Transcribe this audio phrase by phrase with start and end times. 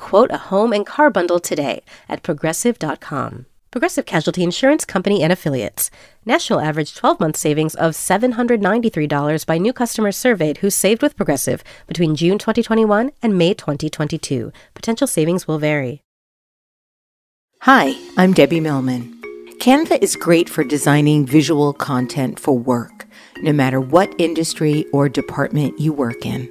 [0.00, 3.44] Quote a home and car bundle today at progressive.com.
[3.70, 5.90] Progressive Casualty Insurance Company and Affiliates.
[6.24, 11.62] National average 12 month savings of $793 by new customers surveyed who saved with Progressive
[11.86, 14.50] between June 2021 and May 2022.
[14.72, 16.00] Potential savings will vary.
[17.60, 19.20] Hi, I'm Debbie Millman.
[19.58, 23.06] Canva is great for designing visual content for work,
[23.42, 26.50] no matter what industry or department you work in.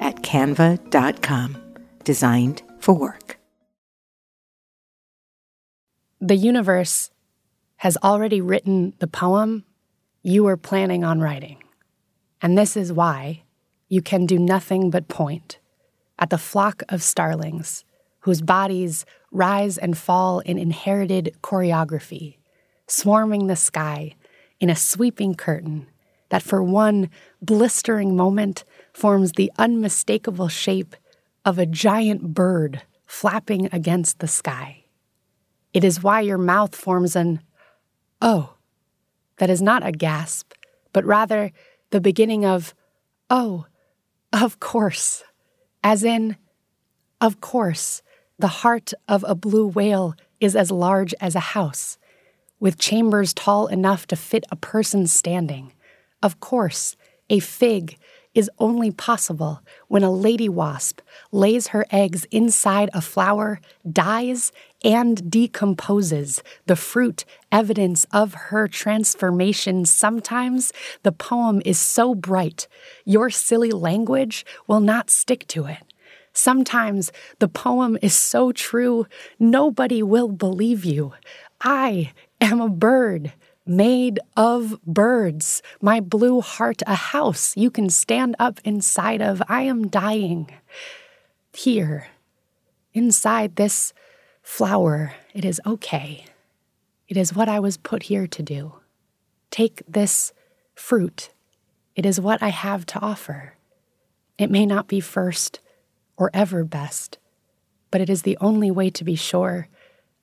[0.00, 1.56] at canva.com.
[2.04, 3.38] Designed for work.
[6.20, 7.10] The universe
[7.76, 9.64] has already written the poem
[10.22, 11.62] you were planning on writing.
[12.42, 13.42] And this is why
[13.88, 15.58] you can do nothing but point
[16.18, 17.84] at the flock of starlings
[18.20, 22.36] whose bodies rise and fall in inherited choreography,
[22.86, 24.14] swarming the sky
[24.60, 25.86] in a sweeping curtain
[26.30, 27.08] that for one
[27.40, 28.64] blistering moment
[28.98, 30.96] forms the unmistakable shape
[31.44, 34.84] of a giant bird flapping against the sky.
[35.72, 37.40] It is why your mouth forms an
[38.20, 38.54] oh
[39.36, 40.52] that is not a gasp,
[40.92, 41.52] but rather
[41.90, 42.74] the beginning of
[43.30, 43.66] oh,
[44.32, 45.22] of course,
[45.84, 46.36] as in,
[47.20, 48.02] of course,
[48.38, 51.98] the heart of a blue whale is as large as a house,
[52.58, 55.72] with chambers tall enough to fit a person standing.
[56.20, 56.96] Of course,
[57.30, 57.96] a fig
[58.34, 61.00] is only possible when a lady wasp
[61.32, 64.52] lays her eggs inside a flower, dies,
[64.84, 69.84] and decomposes, the fruit evidence of her transformation.
[69.84, 70.72] Sometimes
[71.02, 72.68] the poem is so bright,
[73.04, 75.78] your silly language will not stick to it.
[76.32, 79.06] Sometimes the poem is so true,
[79.40, 81.12] nobody will believe you.
[81.60, 83.32] I am a bird
[83.68, 85.62] made of birds.
[85.80, 89.42] My blue heart, a house you can stand up inside of.
[89.48, 90.50] I am dying.
[91.52, 92.08] Here,
[92.94, 93.92] inside this
[94.42, 96.24] flower, it is okay.
[97.08, 98.74] It is what I was put here to do.
[99.50, 100.32] Take this
[100.74, 101.30] fruit.
[101.94, 103.54] It is what I have to offer.
[104.38, 105.60] It may not be first
[106.16, 107.18] or ever best,
[107.90, 109.68] but it is the only way to be sure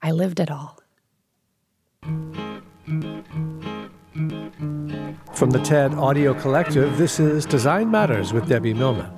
[0.01, 0.79] I lived it all.
[2.85, 3.23] From
[5.50, 9.09] the TED Audio Collective, this is Design Matters with Debbie Millman.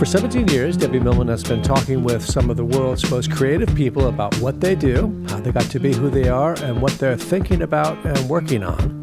[0.00, 3.72] For 17 years, Debbie Millman has been talking with some of the world's most creative
[3.76, 6.98] people about what they do, how they got to be who they are, and what
[6.98, 9.00] they're thinking about and working on.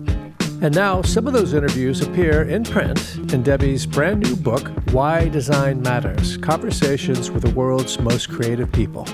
[0.62, 5.30] And now, some of those interviews appear in print in Debbie's brand new book, Why
[5.30, 9.08] Design Matters Conversations with the World's Most Creative People.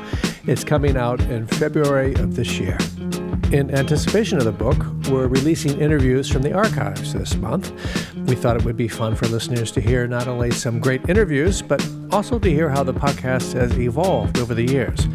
[0.47, 2.77] It's coming out in February of this year.
[3.51, 4.77] In anticipation of the book,
[5.09, 7.71] we're releasing interviews from the archives this month.
[8.27, 11.63] We thought it would be fun for listeners to hear not only some great interviews,
[11.63, 15.07] but also to hear how the podcast has evolved over the years.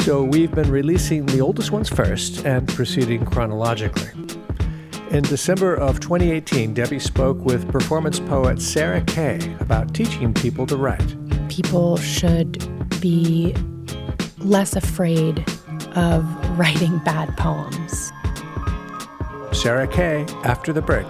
[0.00, 4.10] So we've been releasing the oldest ones first and proceeding chronologically.
[5.10, 10.76] In December of 2018, Debbie spoke with performance poet Sarah Kay about teaching people to
[10.76, 11.16] write.
[11.48, 12.58] People should
[13.00, 13.54] be
[14.44, 15.44] less afraid
[15.94, 16.24] of
[16.58, 18.12] writing bad poems.
[19.52, 21.06] Sarah Kay after the break.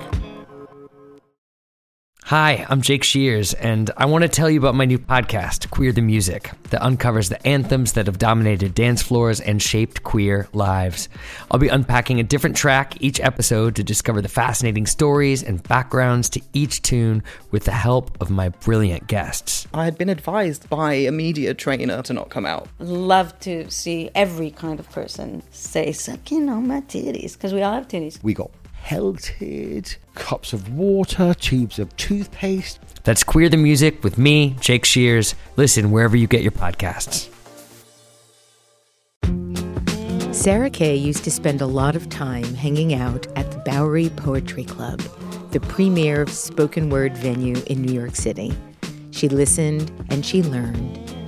[2.27, 5.91] Hi, I'm Jake Shears, and I want to tell you about my new podcast, Queer
[5.93, 11.09] the Music, that uncovers the anthems that have dominated dance floors and shaped queer lives.
[11.51, 16.29] I'll be unpacking a different track each episode to discover the fascinating stories and backgrounds
[16.31, 19.67] to each tune with the help of my brilliant guests.
[19.75, 22.69] I had been advised by a media trainer to not come out.
[22.79, 27.75] Love to see every kind of person say, sucking on my titties, because we all
[27.75, 28.23] have titties.
[28.23, 32.81] We got pelted, cups of water, tubes of toothpaste.
[33.05, 35.35] That's Queer the Music with me, Jake Shears.
[35.57, 37.29] Listen wherever you get your podcasts.
[40.35, 44.65] Sarah Kay used to spend a lot of time hanging out at the Bowery Poetry
[44.65, 45.01] Club,
[45.53, 48.53] the premier spoken word venue in New York City.
[49.13, 51.22] She listened and she learned.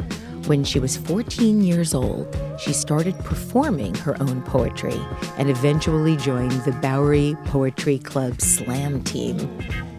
[0.46, 5.00] When she was 14 years old, she started performing her own poetry
[5.38, 9.38] and eventually joined the Bowery Poetry Club Slam team.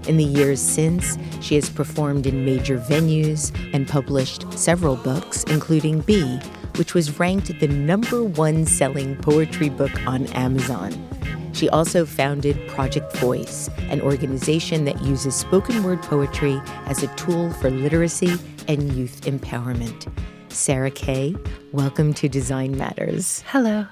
[0.08, 6.02] In the years since, she has performed in major venues and published several books, including
[6.02, 6.40] B,
[6.76, 10.94] which was ranked the number one selling poetry book on Amazon.
[11.54, 17.50] She also founded Project Voice, an organization that uses spoken word poetry as a tool
[17.54, 18.38] for literacy
[18.68, 20.08] and youth empowerment.
[20.56, 21.36] Sarah Kay,
[21.74, 23.44] welcome to Design Matters.
[23.48, 23.88] Hello.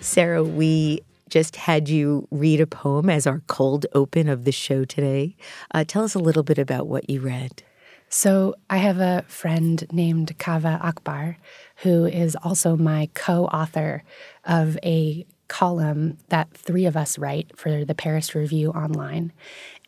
[0.00, 1.00] Sarah, we
[1.30, 5.36] just had you read a poem as our cold open of the show today.
[5.72, 7.62] Uh, tell us a little bit about what you read.
[8.08, 11.38] So, I have a friend named Kaveh Akbar
[11.76, 14.02] who is also my co author
[14.44, 19.32] of a column that three of us write for the Paris Review online.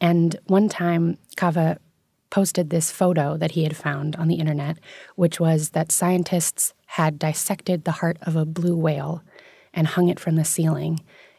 [0.00, 1.78] And one time, Kaveh
[2.34, 4.76] posted this photo that he had found on the internet,
[5.14, 9.22] which was that scientists had dissected the heart of a blue whale
[9.72, 10.98] and hung it from the ceiling.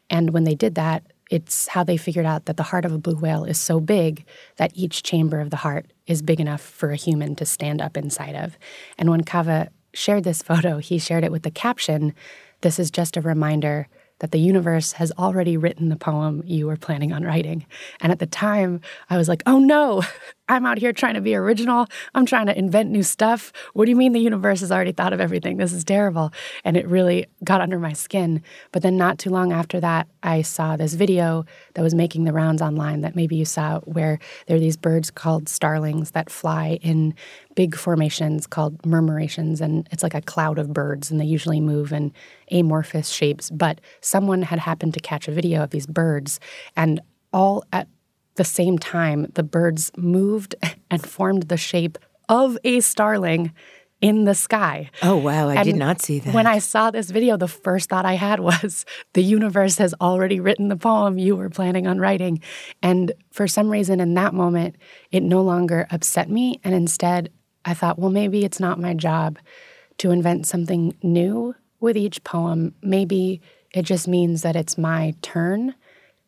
[0.10, 2.98] And when they did that, it's how they figured out that the heart of a
[2.98, 4.24] blue whale is so big
[4.56, 7.98] that each chamber of the heart is big enough for a human to stand up
[7.98, 8.58] inside of.
[8.98, 12.14] And when Kaveh shared this photo, he shared it with the caption
[12.62, 13.90] This is just a reminder
[14.20, 17.66] that the universe has already written the poem you were planning on writing.
[18.00, 20.04] And at the time, I was like, oh no,
[20.48, 21.88] I'm out here trying to be original.
[22.14, 23.52] I'm trying to invent new stuff.
[23.74, 25.58] What do you mean the universe has already thought of everything?
[25.58, 26.32] This is terrible.
[26.64, 28.44] And it really got under my skin.
[28.72, 32.34] But then, not too long after that, I saw this video that was making the
[32.34, 36.78] rounds online that maybe you saw, where there are these birds called starlings that fly
[36.84, 37.16] in
[37.56, 39.62] big formations called murmurations.
[39.62, 42.14] And it's like a cloud of birds, and they usually move in
[42.52, 43.50] amorphous shapes.
[43.50, 46.40] But someone had happened to catch a video of these birds,
[46.76, 47.00] and
[47.34, 47.88] all at
[48.36, 50.56] the same time, the birds moved
[50.92, 51.98] and formed the shape
[52.30, 53.54] of a starling
[54.02, 54.90] in the sky.
[55.02, 55.50] Oh, wow.
[55.50, 56.34] I And did not see that.
[56.34, 60.40] When I saw this video, the first thought I had was the universe has already
[60.40, 62.42] written the poem you were planning on writing.
[62.84, 64.76] And for some reason, in that moment,
[65.12, 66.60] it no longer upset me.
[66.64, 67.32] And instead,
[67.66, 69.40] I thought, well, maybe it's not my job
[69.98, 72.76] to invent something new with each poem.
[72.82, 73.42] Maybe
[73.74, 75.76] it just means that it's my turn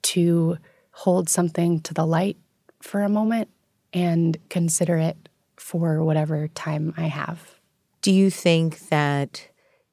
[0.04, 0.57] to
[0.92, 2.38] hold something to the light
[2.81, 3.50] for a moment
[3.94, 7.56] and consider it for whatever time I have.
[8.01, 9.48] Do you think that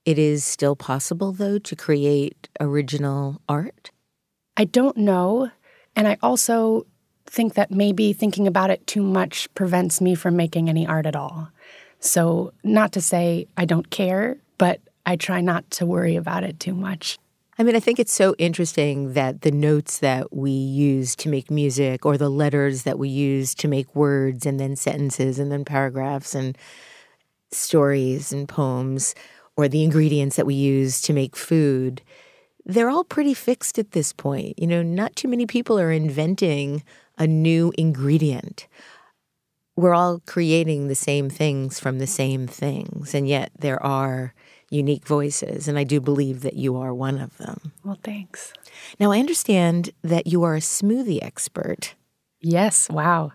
[0.04, 3.90] it is still possible, though, to create original art?
[4.56, 5.50] I don't know.
[5.96, 6.86] And I also
[7.26, 11.16] think that maybe thinking about it too much prevents me from making any art at
[11.16, 11.48] all.
[12.00, 16.60] So, not to say I don't care, but I try not to worry about it
[16.60, 17.18] too much.
[17.58, 21.50] I mean, I think it's so interesting that the notes that we use to make
[21.50, 25.64] music or the letters that we use to make words and then sentences and then
[25.64, 26.58] paragraphs and
[27.52, 29.14] stories and poems
[29.56, 32.02] or the ingredients that we use to make food,
[32.66, 34.58] they're all pretty fixed at this point.
[34.58, 36.82] You know, not too many people are inventing
[37.18, 38.66] a new ingredient.
[39.76, 44.34] We're all creating the same things from the same things, and yet there are
[44.70, 47.72] unique voices, and I do believe that you are one of them.
[47.84, 48.52] Well, thanks.
[49.00, 51.94] Now, I understand that you are a smoothie expert.
[52.40, 53.32] Yes, wow.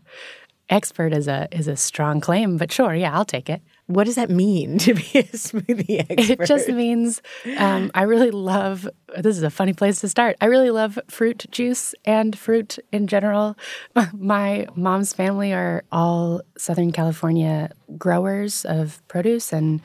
[0.69, 3.61] Expert is a is a strong claim, but sure, yeah, I'll take it.
[3.89, 6.43] What does that mean to be a smoothie expert?
[6.43, 7.23] It just means
[7.57, 8.87] um, I really love.
[9.17, 10.37] This is a funny place to start.
[10.39, 13.57] I really love fruit juice and fruit in general.
[14.13, 19.81] My mom's family are all Southern California growers of produce and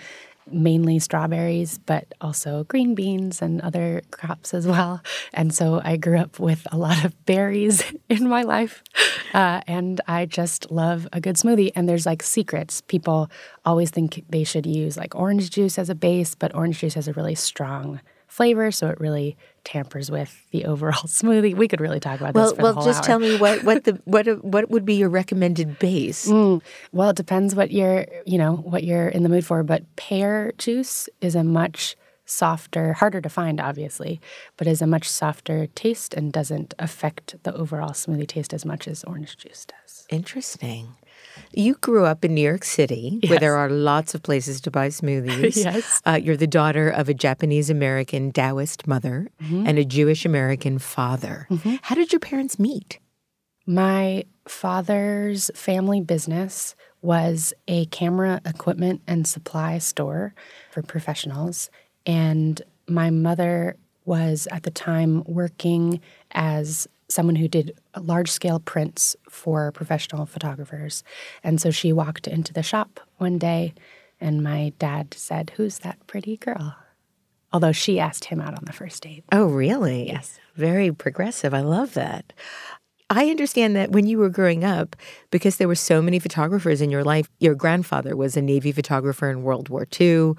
[0.51, 5.01] mainly strawberries, but also green beans and other crops as well.
[5.33, 8.83] And so I grew up with a lot of berries in my life.
[9.33, 11.73] Uh, and I just love a good smoothie.
[11.75, 12.83] And there's like secrets.
[12.83, 13.31] People
[13.65, 17.09] always think they should use like orange juice as a base, but orange juice has
[17.09, 18.01] a really strong
[18.35, 21.55] flavor, so it really tampers with the overall smoothie.
[21.55, 23.07] We could really talk about well, this for well, just hour.
[23.07, 26.29] tell me what what the what what would be your recommended base?
[26.29, 29.63] Mm, well, it depends what you're, you know, what you're in the mood for.
[29.63, 34.21] But pear juice is a much softer, harder to find, obviously,
[34.57, 38.89] but is a much softer taste and doesn't affect the overall smoothie taste as much
[38.89, 40.07] as orange juice does.
[40.09, 40.97] Interesting.
[41.53, 44.89] You grew up in New York City, where there are lots of places to buy
[44.89, 45.57] smoothies.
[45.65, 46.01] Yes.
[46.05, 49.67] Uh, you're the daughter of a Japanese American Taoist mother Mm-hmm.
[49.67, 51.47] and a Jewish American father.
[51.83, 52.99] How did your parents meet?
[53.67, 60.35] My father's family business was a camera equipment and supply store
[60.71, 61.71] for professionals.
[62.07, 66.01] And my mother was at the time working
[66.33, 71.05] as someone who did large scale prints for professional photographers.
[71.43, 73.73] And so she walked into the shop one day,
[74.21, 76.77] and my dad said, Who's that pretty girl?
[77.53, 79.25] Although she asked him out on the first date.
[79.31, 80.09] Oh, really?
[80.09, 80.41] Yes.
[80.57, 81.55] Very progressive.
[81.55, 82.33] I love that.
[83.11, 84.97] I understand that when you were growing up,
[85.31, 89.31] because there were so many photographers in your life, your grandfather was a Navy photographer
[89.31, 90.33] in World War II.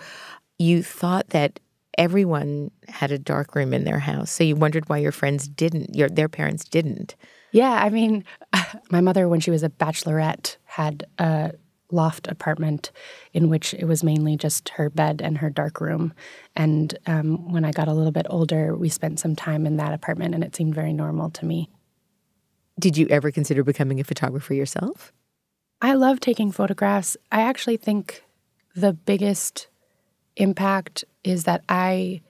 [0.59, 1.59] You thought that
[1.97, 4.31] everyone had a dark room in their house.
[4.31, 7.15] So you wondered why your friends didn't, your their parents didn't.
[7.51, 8.25] Yeah, I mean,
[8.91, 11.53] my mother, when she was a bachelorette, had a
[11.91, 12.91] loft apartment
[13.33, 16.13] in which it was mainly just her bed and her dark room.
[16.55, 19.93] And um, when I got a little bit older, we spent some time in that
[19.93, 21.69] apartment, and it seemed very normal to me.
[22.79, 25.13] Did you ever consider becoming a photographer yourself?
[25.81, 27.15] I love taking photographs.
[27.31, 28.23] I actually think
[28.75, 29.67] the biggest
[30.35, 32.21] impact is that I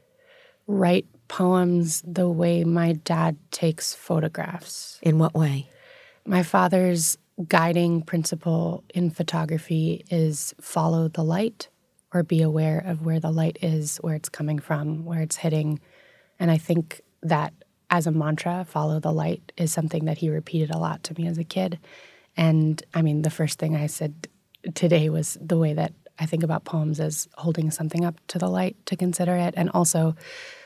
[0.68, 5.00] write poems the way my dad takes photographs.
[5.02, 5.70] In what way?
[6.25, 11.68] My father's guiding principle in photography is follow the light
[12.14, 15.80] or be aware of where the light is, where it's coming from, where it's hitting.
[16.40, 17.54] And I think that
[17.90, 21.28] as a mantra, follow the light is something that he repeated a lot to me
[21.28, 21.80] as a kid.
[22.38, 24.28] And I mean, the first thing I said
[24.74, 28.48] today was the way that I think about poems as holding something up to the
[28.48, 29.54] light to consider it.
[29.58, 30.16] And also,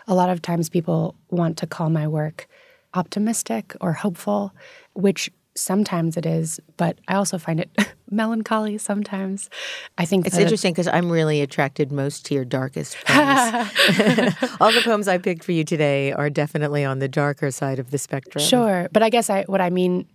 [0.07, 2.47] a lot of times people want to call my work
[2.93, 4.53] optimistic or hopeful,
[4.93, 7.69] which sometimes it is, but I also find it
[8.09, 9.49] melancholy sometimes.
[9.97, 13.65] I think It's interesting because I'm really attracted most to your darkest poems.
[14.61, 17.91] All the poems I picked for you today are definitely on the darker side of
[17.91, 18.43] the spectrum.
[18.43, 20.07] Sure, but I guess I what I mean,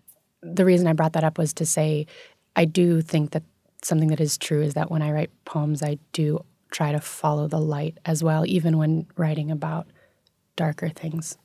[0.42, 2.06] the reason I brought that up was to say,
[2.56, 3.42] I do think that
[3.84, 7.46] something that is true is that when I write poems, I do try to follow
[7.46, 9.86] the light as well, even when writing about
[10.56, 11.38] darker things.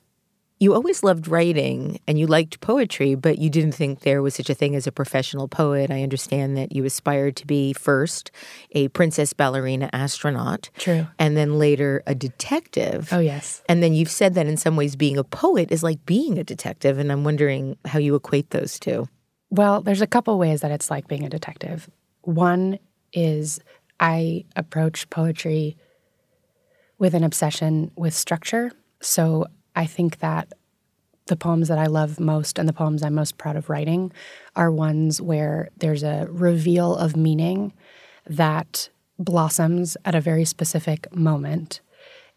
[0.62, 4.50] You always loved writing and you liked poetry, but you didn't think there was such
[4.50, 5.90] a thing as a professional poet.
[5.90, 8.30] I understand that you aspired to be first
[8.72, 10.68] a princess ballerina astronaut.
[10.76, 11.06] True.
[11.18, 13.08] And then later a detective.
[13.10, 13.62] Oh yes.
[13.70, 16.44] And then you've said that in some ways being a poet is like being a
[16.44, 16.98] detective.
[16.98, 19.08] And I'm wondering how you equate those two.
[19.48, 21.88] Well, there's a couple ways that it's like being a detective.
[22.22, 22.78] One
[23.12, 23.60] is
[23.98, 25.76] I approach poetry
[26.98, 28.70] with an obsession with structure.
[29.00, 30.52] So I think that
[31.26, 34.12] the poems that I love most and the poems I'm most proud of writing
[34.56, 37.72] are ones where there's a reveal of meaning
[38.26, 41.80] that blossoms at a very specific moment.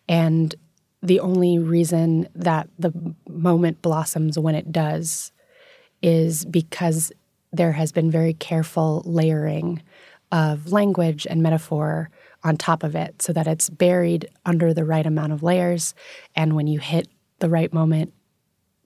[0.07, 0.53] And
[1.01, 2.93] the only reason that the
[3.27, 5.31] moment blossoms when it does
[6.01, 7.11] is because
[7.53, 9.81] there has been very careful layering
[10.31, 12.09] of language and metaphor
[12.43, 15.93] on top of it so that it's buried under the right amount of layers.
[16.35, 17.07] And when you hit
[17.39, 18.13] the right moment,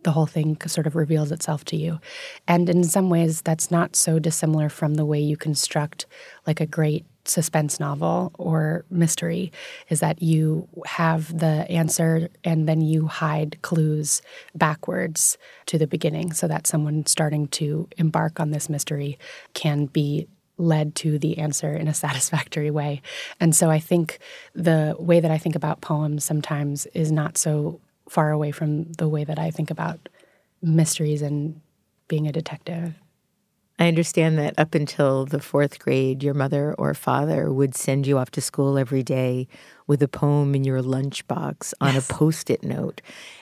[0.04, 2.00] the whole thing sort of reveals itself to you.
[2.48, 6.06] And in some ways, that's not so dissimilar from the way you construct
[6.46, 9.51] like a great suspense novel or mystery
[9.89, 14.22] is that you have the answer and then you hide clues
[14.55, 19.17] backwards to the beginning so that someone starting to embark on this mystery
[19.53, 23.01] can be led to the answer in a satisfactory way.
[23.39, 24.19] And so I think
[24.53, 27.79] the way that I think about poems sometimes is not so
[28.10, 30.10] far away from the way that I think about
[30.62, 31.62] mysteries and
[32.07, 32.93] being a detective.
[33.79, 38.17] I understand that up until the fourth grade, your mother or father would send you
[38.17, 39.48] off to school every day
[39.86, 43.01] with a poem in your lunchbox on a post it note.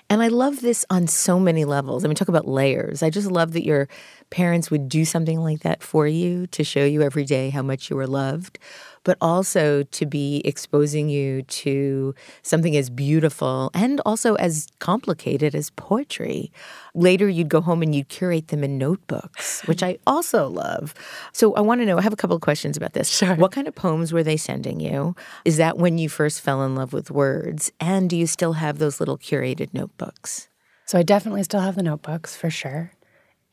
[0.09, 2.03] And I love this on so many levels.
[2.03, 3.01] I mean, talk about layers.
[3.01, 3.87] I just love that your
[4.29, 7.89] parents would do something like that for you to show you every day how much
[7.89, 8.59] you were loved,
[9.05, 15.69] but also to be exposing you to something as beautiful and also as complicated as
[15.69, 16.51] poetry.
[16.93, 20.93] Later, you'd go home and you'd curate them in notebooks, which I also love.
[21.31, 23.09] So I want to know I have a couple of questions about this.
[23.09, 23.35] Sure.
[23.35, 25.15] What kind of poems were they sending you?
[25.45, 27.71] Is that when you first fell in love with words?
[27.79, 30.49] And do you still have those little curated notebooks?
[30.85, 32.91] So I definitely still have the notebooks for sure.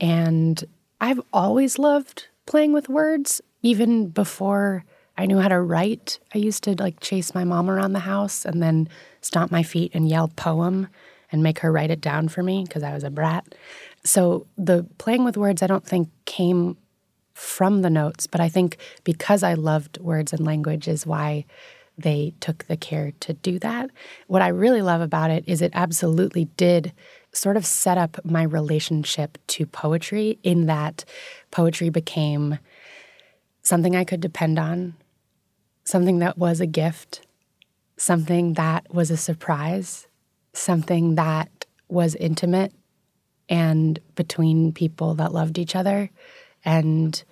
[0.01, 0.65] And
[1.01, 4.85] I've always loved playing with words, even before
[5.17, 6.19] I knew how to write.
[6.35, 8.89] I used to like chase my mom around the house and then
[9.21, 10.89] stomp my feet and yell poem
[11.31, 13.55] and make her write it down for me because I was a brat.
[14.05, 16.77] So the playing with words, I don't think came
[17.35, 21.47] from the notes, but I think because I loved words and language is why
[21.99, 23.91] they took the care to do that.
[24.27, 26.93] What I really love about it is it absolutely did
[27.33, 31.05] sort of set up my relationship to poetry in that
[31.51, 32.59] poetry became
[33.63, 34.95] something I could depend on,
[35.85, 37.27] something that was a gift,
[37.97, 40.07] something that was a surprise,
[40.53, 42.73] something that was intimate
[43.49, 46.11] and between people that loved each other.
[46.65, 47.23] And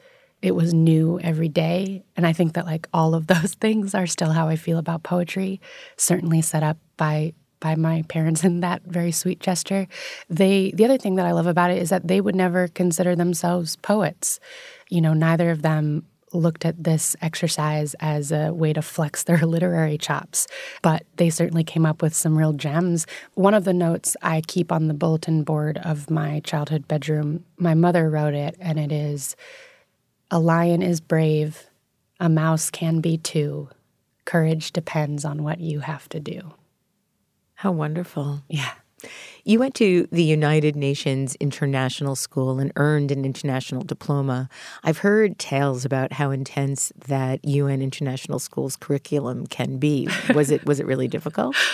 [0.43, 2.03] it was new every day.
[2.17, 5.03] And I think that like all of those things are still how I feel about
[5.03, 5.61] poetry,
[5.97, 9.87] certainly set up by by my parents in that very sweet gesture.
[10.29, 13.15] They the other thing that I love about it is that they would never consider
[13.15, 14.41] themselves poets.
[14.89, 19.39] You know, neither of them looked at this exercise as a way to flex their
[19.39, 20.47] literary chops,
[20.83, 23.07] but they certainly came up with some real gems.
[23.35, 27.75] One of the notes I keep on the bulletin board of my childhood bedroom, my
[27.75, 29.37] mother wrote it, and it is
[30.31, 31.67] A lion is brave,
[32.21, 33.69] a mouse can be too.
[34.25, 36.53] Courage depends on what you have to do.
[37.55, 38.43] How wonderful.
[38.49, 38.71] Yeah.
[39.45, 44.49] You went to the United Nations International School and earned an international diploma.
[44.83, 50.09] I've heard tales about how intense that UN International School's curriculum can be.
[50.35, 51.57] Was it was it really difficult?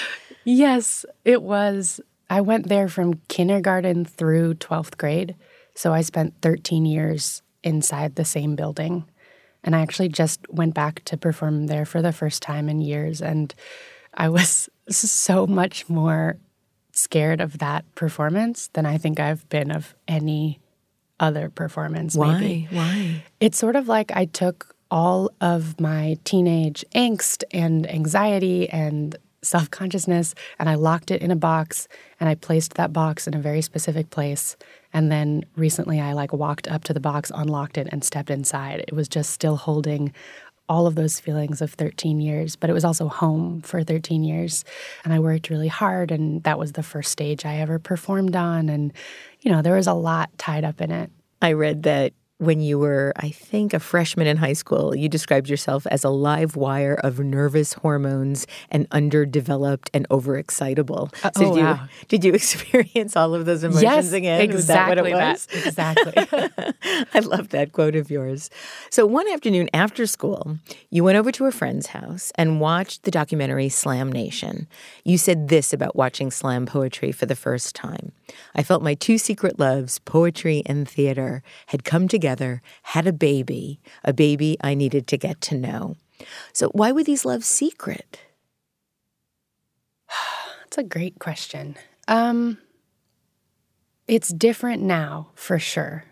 [0.49, 2.01] Yes, it was.
[2.31, 5.35] I went there from kindergarten through 12th grade.
[5.75, 9.07] So I spent 13 years inside the same building.
[9.65, 13.21] And I actually just went back to perform there for the first time in years
[13.21, 13.53] and
[14.17, 16.39] I was so much more
[16.97, 20.61] scared of that performance than I think I've been of any
[21.21, 22.15] other performance.
[22.15, 22.39] Why?
[22.39, 22.69] Maybe.
[22.71, 23.23] Why?
[23.41, 29.71] It's sort of like I took all of my teenage angst and anxiety and self
[29.71, 31.89] consciousness and I locked it in a box
[32.19, 34.57] and I placed that box in a very specific place.
[34.93, 38.85] And then recently I like walked up to the box, unlocked it, and stepped inside.
[38.89, 40.13] It was just still holding
[40.69, 44.65] all of those feelings of 13 years, but it was also home for 13 years.
[45.05, 48.69] And I worked really hard, and that was the first stage I ever performed on.
[48.69, 48.93] And,
[49.41, 51.11] you know, there was a lot tied up in it.
[51.41, 55.49] I read that when you were, I think, a freshman in high school, you described
[55.49, 61.15] yourself as a live wire of nervous hormones and underdeveloped and overexcitable.
[61.25, 61.89] Uh, so oh, did, you, wow.
[62.09, 64.41] did you experience all of those emotions yes, again?
[64.43, 65.49] exactly that what it was?
[65.67, 66.13] Exactly.
[67.15, 68.51] I love that quote of yours.
[68.91, 70.59] So one afternoon after school,
[70.91, 74.69] you went over to a friend's house and watched the documentary Slam Nation.
[75.05, 78.13] You said this about watching slam poetry for the first time.
[78.55, 83.81] I felt my two secret loves, poetry and theater, had come together, had a baby,
[84.05, 85.97] a baby I needed to get to know.
[86.53, 88.21] So why were these loves secret?
[90.61, 91.77] That's a great question.
[92.09, 92.59] Um,
[94.09, 96.05] it's different now, for sure.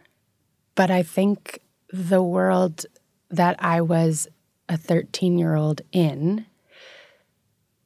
[0.75, 1.61] But I think
[1.93, 2.87] the world
[3.31, 4.29] that I was
[4.69, 6.47] a 13 year old in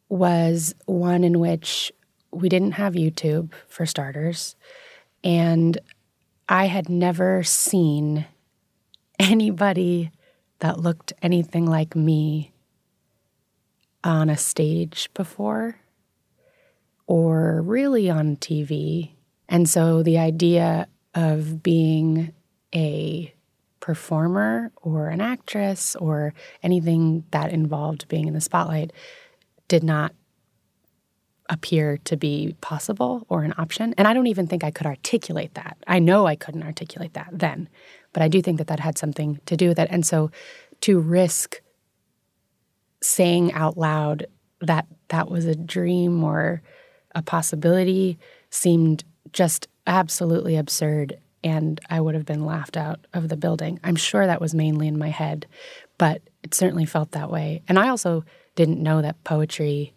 [0.09, 1.93] was one in which
[2.31, 4.57] we didn't have YouTube, for starters.
[5.25, 5.79] And
[6.49, 8.27] I had never seen
[9.19, 10.11] anybody
[10.61, 12.53] that looked anything like me
[14.03, 15.77] on a stage before
[17.07, 19.13] or really on TV.
[19.49, 22.33] And so the idea of being
[22.75, 23.35] a
[23.81, 28.93] performer or an actress or anything that involved being in the spotlight
[29.69, 30.15] did not
[31.49, 33.95] appear to be possible or an option.
[33.97, 35.79] And I don't even think I could articulate that.
[35.87, 37.69] I know I couldn't articulate that then,
[38.13, 39.89] but I do think that that had something to do with it.
[39.91, 40.31] And so
[40.83, 41.61] to risk
[43.03, 44.27] saying out loud
[44.61, 46.63] that that was a dream or
[47.15, 48.19] a possibility
[48.51, 51.19] seemed just absolutely absurd.
[51.45, 53.79] And I would have been laughed out of the building.
[53.85, 55.47] I'm sure that was mainly in my head,
[55.97, 57.63] but it certainly felt that way.
[57.69, 58.25] And I also
[58.57, 59.95] didn't know that poetry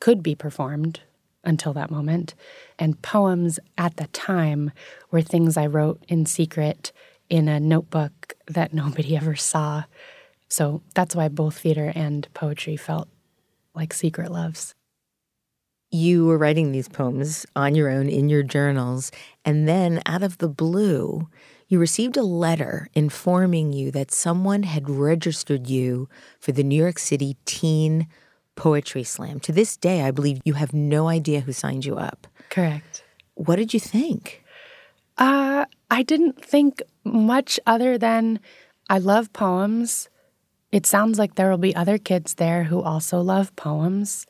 [0.00, 1.00] could be performed
[1.44, 2.34] until that moment.
[2.78, 4.70] And poems at the time
[5.10, 6.92] were things I wrote in secret
[7.28, 9.84] in a notebook that nobody ever saw.
[10.48, 13.08] So that's why both theater and poetry felt
[13.74, 14.74] like secret loves.
[15.90, 19.10] You were writing these poems on your own in your journals,
[19.42, 21.28] and then out of the blue,
[21.66, 26.08] you received a letter informing you that someone had registered you
[26.40, 28.06] for the New York City Teen
[28.58, 29.38] Poetry Slam.
[29.40, 32.26] To this day, I believe you have no idea who signed you up.
[32.50, 33.04] Correct.
[33.34, 34.42] What did you think?
[35.16, 38.40] Uh, I didn't think much other than
[38.90, 40.08] I love poems.
[40.72, 44.26] It sounds like there will be other kids there who also love poems.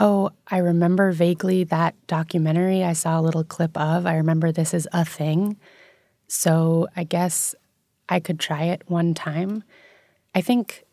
[0.00, 4.06] Oh, I remember vaguely that documentary I saw a little clip of.
[4.06, 5.58] I remember this is a thing.
[6.26, 7.54] So I guess
[8.08, 9.62] I could try it one time.
[10.34, 10.84] I think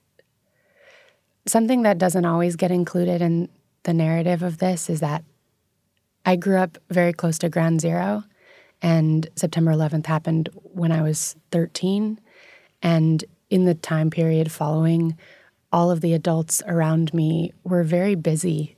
[1.45, 3.49] something that doesn't always get included in
[3.84, 5.23] the narrative of this is that
[6.25, 8.23] I grew up very close to ground zero,
[8.81, 12.19] and September 11th happened when I was 13.
[12.81, 15.15] And in the time period following,
[15.71, 18.75] all of the adults around me were very busy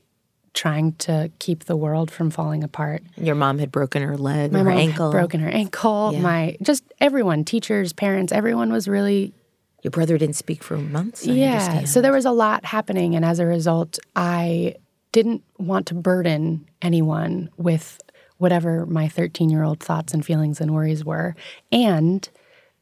[0.54, 3.04] trying to keep the world from falling apart.
[3.16, 5.12] Your mom had broken her leg, My her mom had ankle.
[5.12, 6.12] broken her ankle.
[6.14, 6.22] Yeah.
[6.22, 9.34] My just everyone, teachers, parents, everyone was really
[9.84, 11.28] Your brother didn't speak for months.
[11.28, 11.54] I yeah.
[11.54, 11.90] understand.
[11.90, 14.76] So there was a lot happening, and as a result, I
[15.12, 18.00] didn't want to burden anyone with
[18.38, 21.36] whatever my 13 year old thoughts and feelings and worries were.
[21.72, 22.28] And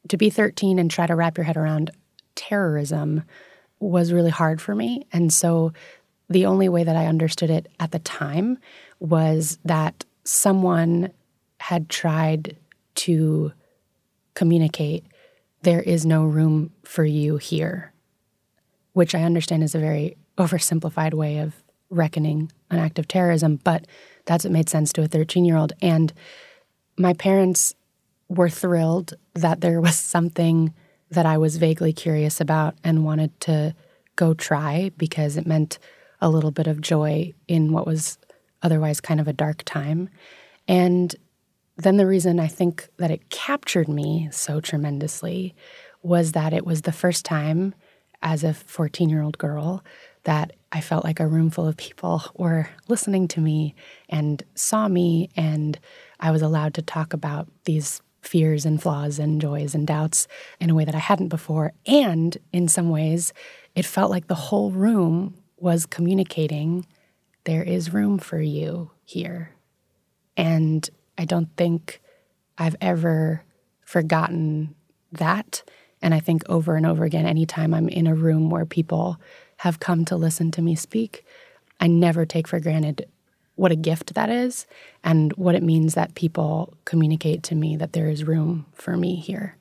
[0.10, 1.92] to be 13 and try to wrap your head around
[2.36, 3.24] terrorism
[3.80, 5.06] was really hard for me.
[5.12, 5.74] And so
[6.30, 8.58] the only way that I understood it at the time
[9.00, 11.12] was that someone
[11.60, 12.58] had tried
[12.96, 13.52] to
[14.34, 15.06] communicate
[15.66, 17.92] there is no room for you here,
[18.94, 21.56] which I understand is a very oversimplified way of
[21.90, 23.88] reckoning an act of terrorism, but
[24.26, 25.74] that's what made sense to a 13 year old.
[25.82, 26.14] And
[26.98, 27.74] my parents
[28.30, 30.72] were thrilled that there was something
[31.10, 33.76] that I was vaguely curious about and wanted to
[34.16, 35.80] go try because it meant
[36.22, 38.20] a little bit of joy in what was
[38.62, 40.10] otherwise kind of a dark time.
[40.68, 41.16] And
[41.78, 45.56] then the reason I think that it captured me so tremendously
[46.02, 47.76] was that it was the first time
[48.22, 49.84] as a 14 year old girl
[50.24, 53.76] that I felt like a room full of people were listening to me
[54.10, 55.80] and saw me, and
[56.20, 60.28] I was allowed to talk about these fears and flaws and joys and doubts
[60.60, 61.74] in a way that I hadn't before.
[61.86, 63.34] And in some ways,
[63.76, 66.88] it felt like the whole room was communicating
[67.46, 69.52] there is room for you here.
[70.36, 72.02] And I don't think
[72.58, 73.44] I've ever
[73.82, 74.76] forgotten
[75.12, 75.64] that.
[76.02, 79.18] And I think over and over again, anytime I'm in a room where people
[79.58, 81.26] have come to listen to me speak,
[81.80, 83.08] I never take for granted
[83.56, 84.66] what a gift that is
[85.04, 89.16] and what it means that people communicate to me that there is room for me
[89.16, 89.56] here.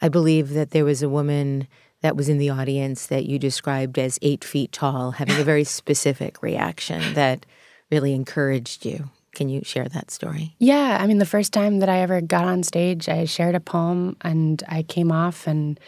[0.00, 1.68] I believe that there was a woman
[2.02, 5.64] that was in the audience that you described as eight feet tall, having a very
[5.78, 7.46] specific reaction that
[7.90, 9.10] really encouraged you.
[9.34, 10.54] Can you share that story?
[10.58, 13.60] Yeah, I mean, the first time that I ever got on stage, I shared a
[13.60, 15.80] poem and I came off, and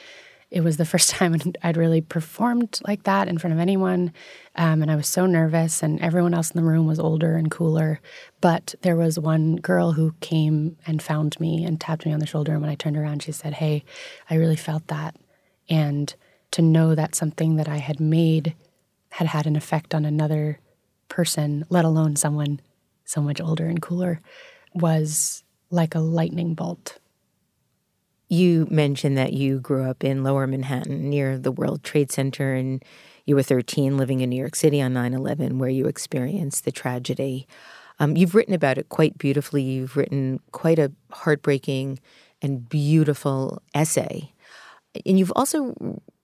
[0.51, 4.13] it was the first time I'd really performed like that in front of anyone.
[4.57, 7.51] Um, and I was so nervous, and everyone else in the room was older and
[7.51, 8.01] cooler.
[8.41, 12.27] But there was one girl who came and found me and tapped me on the
[12.27, 12.53] shoulder.
[12.53, 13.85] And when I turned around, she said, Hey,
[14.31, 15.17] I really felt that.
[15.69, 16.15] And
[16.53, 18.55] to know that something that I had made
[19.11, 20.61] had had an effect on another
[21.09, 22.61] person, let alone someone
[23.05, 24.21] so much older and cooler,
[24.75, 26.99] was like a lightning bolt.
[28.29, 32.83] You mentioned that you grew up in lower Manhattan near the World Trade Center and
[33.27, 36.73] you were 13 living in New York City on 9 11, where you experienced the
[36.73, 37.47] tragedy.
[37.99, 39.63] Um, you've written about it quite beautifully.
[39.63, 42.01] You've written quite a heartbreaking
[42.43, 44.33] and beautiful essay.
[45.07, 45.75] And you've also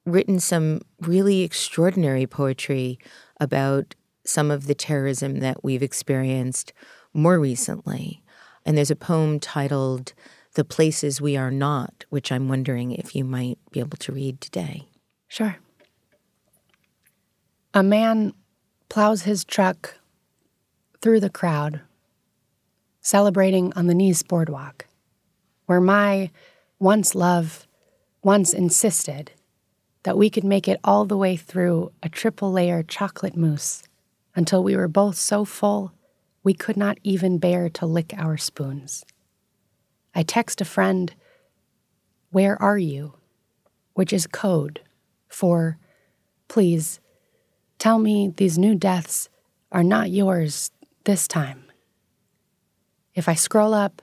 [0.05, 2.99] written some really extraordinary poetry
[3.41, 6.73] about some of the terrorism that we've experienced
[7.13, 8.23] more recently.
[8.65, 10.13] And there's a poem titled
[10.55, 14.41] The Places We Are Not, which I'm wondering if you might be able to read
[14.41, 14.89] today.
[15.29, 15.57] Sure.
[17.73, 18.33] A man
[18.89, 19.95] plows his truck
[21.01, 21.81] through the crowd,
[23.01, 24.87] celebrating on the Nice boardwalk,
[25.67, 26.31] where my
[26.79, 27.67] once love
[28.23, 29.33] once insisted
[30.03, 33.83] that we could make it all the way through a triple layer chocolate mousse
[34.41, 35.93] until we were both so full
[36.43, 39.05] we could not even bear to lick our spoons.
[40.15, 41.15] I text a friend,
[42.31, 43.17] Where are you?
[43.93, 44.81] which is code
[45.29, 45.77] for,
[46.49, 47.01] Please
[47.79, 49.29] tell me these new deaths
[49.71, 50.71] are not yours
[51.05, 51.65] this time.
[53.15, 54.01] If I scroll up,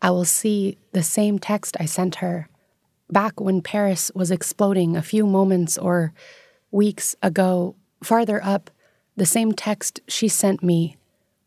[0.00, 2.48] I will see the same text I sent her
[3.10, 6.14] back when Paris was exploding a few moments or
[6.70, 7.74] weeks ago.
[8.04, 8.70] Farther up,
[9.16, 10.96] the same text she sent me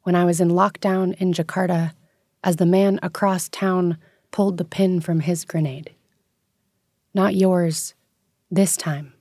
[0.04, 1.94] when I was in lockdown in Jakarta
[2.44, 3.98] as the man across town
[4.32, 5.94] pulled the pin from his grenade.
[7.14, 7.94] Not yours,
[8.50, 9.14] this time,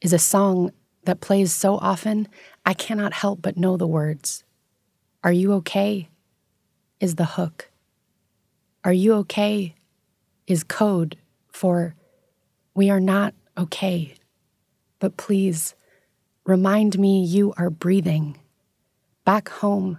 [0.00, 0.72] is a song
[1.04, 2.28] that plays so often
[2.64, 4.44] I cannot help but know the words.
[5.22, 6.08] Are you okay?
[7.00, 7.68] is the hook.
[8.84, 9.74] Are you okay?
[10.46, 11.16] is code
[11.48, 11.94] for
[12.74, 14.14] we are not okay.
[14.98, 15.74] But please
[16.44, 18.38] remind me you are breathing.
[19.24, 19.98] Back home,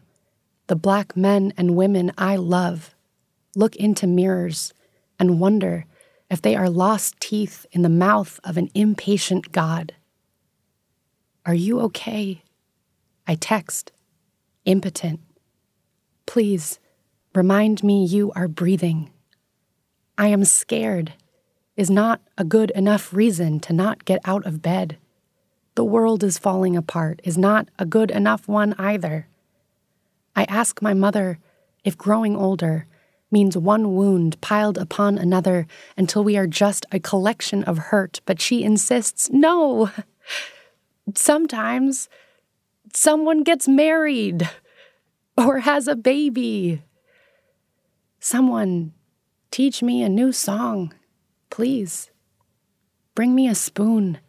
[0.67, 2.93] the black men and women I love
[3.55, 4.73] look into mirrors
[5.19, 5.85] and wonder
[6.29, 9.93] if they are lost teeth in the mouth of an impatient God.
[11.45, 12.43] Are you okay?
[13.27, 13.91] I text,
[14.65, 15.19] impotent.
[16.25, 16.79] Please
[17.35, 19.11] remind me you are breathing.
[20.17, 21.13] I am scared
[21.75, 24.97] is not a good enough reason to not get out of bed.
[25.75, 29.27] The world is falling apart is not a good enough one either.
[30.35, 31.39] I ask my mother
[31.83, 32.85] if growing older
[33.31, 35.65] means one wound piled upon another
[35.97, 39.89] until we are just a collection of hurt, but she insists no.
[41.15, 42.07] Sometimes
[42.93, 44.47] someone gets married
[45.35, 46.83] or has a baby.
[48.19, 48.93] Someone
[49.49, 50.93] teach me a new song,
[51.49, 52.11] please.
[53.15, 54.19] Bring me a spoon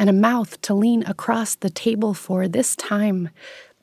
[0.00, 3.28] and a mouth to lean across the table for this time.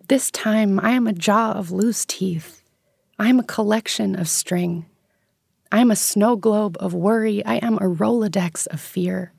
[0.07, 2.63] This time I am a jaw of loose teeth.
[3.19, 4.87] I am a collection of string.
[5.71, 7.45] I am a snow globe of worry.
[7.45, 9.31] I am a Rolodex of fear.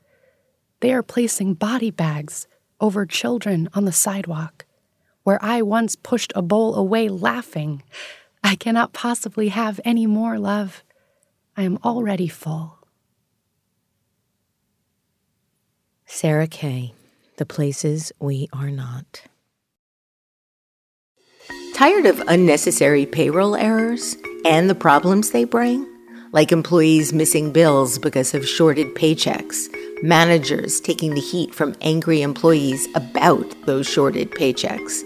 [0.79, 2.47] They are placing body bags
[2.79, 4.65] over children on the sidewalk,
[5.23, 7.83] where I once pushed a bowl away laughing.
[8.41, 10.81] I cannot possibly have any more love.
[11.57, 12.78] I am already full.
[16.11, 16.91] Sarah Kay,
[17.37, 19.21] The Places We Are Not.
[21.75, 25.87] Tired of unnecessary payroll errors and the problems they bring?
[26.31, 29.67] Like employees missing bills because of shorted paychecks,
[30.01, 35.03] managers taking the heat from angry employees about those shorted paychecks,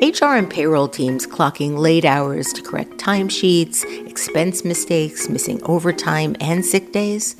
[0.00, 6.64] HR and payroll teams clocking late hours to correct timesheets, expense mistakes, missing overtime, and
[6.64, 7.36] sick days.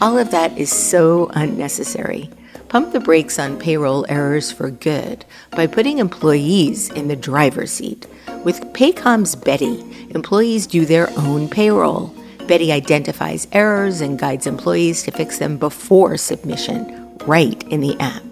[0.00, 2.30] All of that is so unnecessary.
[2.74, 8.08] Pump the brakes on payroll errors for good by putting employees in the driver's seat.
[8.42, 12.12] With Paycom's Beti, employees do their own payroll.
[12.38, 18.24] Beti identifies errors and guides employees to fix them before submission, right in the app.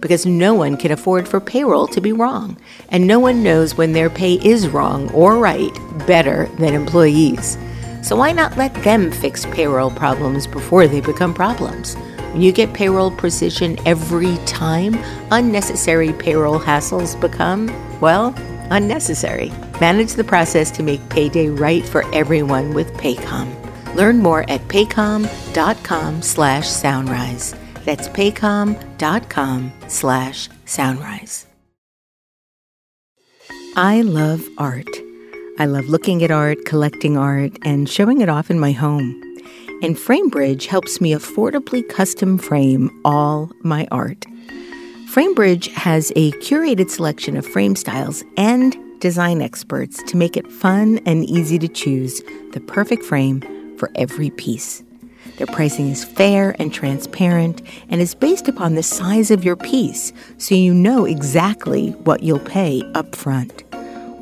[0.00, 2.56] Because no one can afford for payroll to be wrong,
[2.90, 7.58] and no one knows when their pay is wrong or right better than employees.
[8.04, 11.96] So why not let them fix payroll problems before they become problems?
[12.32, 14.96] When you get payroll precision every time,
[15.30, 17.68] unnecessary payroll hassles become,
[18.00, 18.34] well,
[18.70, 19.50] unnecessary.
[19.80, 23.54] Manage the process to make payday right for everyone with Paycom.
[23.94, 27.54] Learn more at paycom.com slash soundrise.
[27.84, 31.46] That's paycom.com slash soundrise.
[33.74, 34.88] I love art.
[35.58, 39.27] I love looking at art, collecting art, and showing it off in my home
[39.82, 44.26] and FrameBridge helps me affordably custom frame all my art.
[45.10, 50.98] FrameBridge has a curated selection of frame styles and design experts to make it fun
[51.06, 52.20] and easy to choose
[52.52, 53.40] the perfect frame
[53.78, 54.82] for every piece.
[55.36, 60.12] Their pricing is fair and transparent and is based upon the size of your piece,
[60.36, 63.67] so you know exactly what you'll pay up front.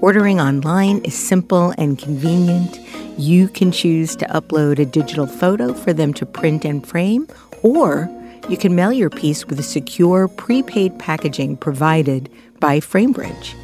[0.03, 2.79] Ordering online is simple and convenient.
[3.19, 7.27] You can choose to upload a digital photo for them to print and frame,
[7.63, 8.11] or
[8.51, 12.31] you can mail your piece with a secure prepaid packaging provided
[12.61, 13.55] by FrameBridge.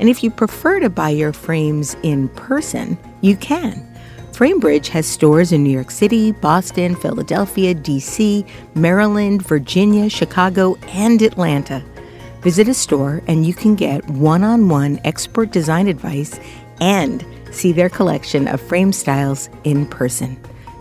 [0.00, 3.86] And if you prefer to buy your frames in person, you can.
[4.32, 11.82] FrameBridge has stores in New York City, Boston, Philadelphia, DC, Maryland, Virginia, Chicago, and Atlanta.
[12.46, 16.38] Visit a store and you can get one on one expert design advice
[16.80, 20.40] and see their collection of frame styles in person.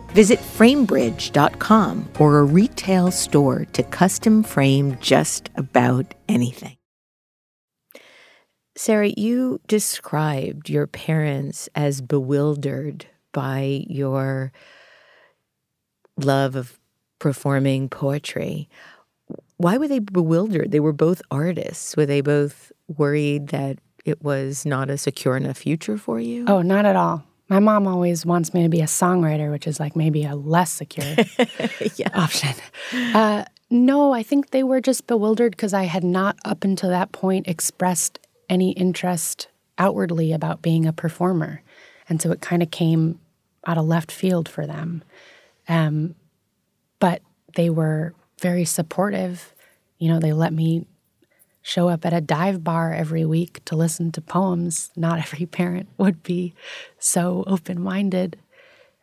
[0.09, 6.77] Visit framebridge.com or a retail store to custom frame just about anything.
[8.75, 14.51] Sarah, you described your parents as bewildered by your
[16.15, 16.79] love of
[17.17, 18.69] performing poetry.
[19.57, 20.71] Why were they bewildered?
[20.71, 21.95] They were both artists.
[21.95, 26.45] Were they both worried that it was not a secure enough future for you?
[26.47, 27.23] Oh, not at all.
[27.47, 30.71] My mom always wants me to be a songwriter, which is like maybe a less
[30.71, 31.05] secure
[31.95, 32.09] yeah.
[32.13, 32.55] option.
[32.91, 37.11] Uh, no, I think they were just bewildered because I had not, up until that
[37.11, 41.61] point, expressed any interest outwardly about being a performer.
[42.09, 43.19] And so it kind of came
[43.65, 45.03] out of left field for them.
[45.67, 46.15] Um,
[46.99, 47.21] but
[47.55, 49.53] they were very supportive.
[49.97, 50.85] You know, they let me
[51.61, 54.91] show up at a dive bar every week to listen to poems.
[54.95, 56.53] Not every parent would be
[56.99, 58.37] so open minded.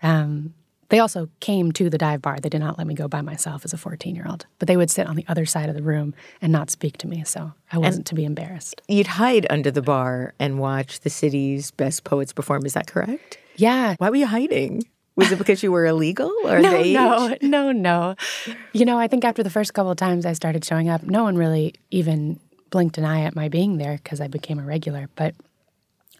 [0.02, 0.54] Um,
[0.92, 2.38] they also came to the dive bar.
[2.38, 4.76] They did not let me go by myself as a 14 year old, but they
[4.76, 7.24] would sit on the other side of the room and not speak to me.
[7.24, 8.82] So I wasn't and to be embarrassed.
[8.88, 12.66] You'd hide under the bar and watch the city's best poets perform.
[12.66, 13.38] Is that correct?
[13.56, 13.94] Yeah.
[13.98, 14.84] Why were you hiding?
[15.14, 18.14] Was it because you were illegal or no, the no, no, no.
[18.72, 21.22] You know, I think after the first couple of times I started showing up, no
[21.24, 25.08] one really even blinked an eye at my being there because I became a regular.
[25.14, 25.34] But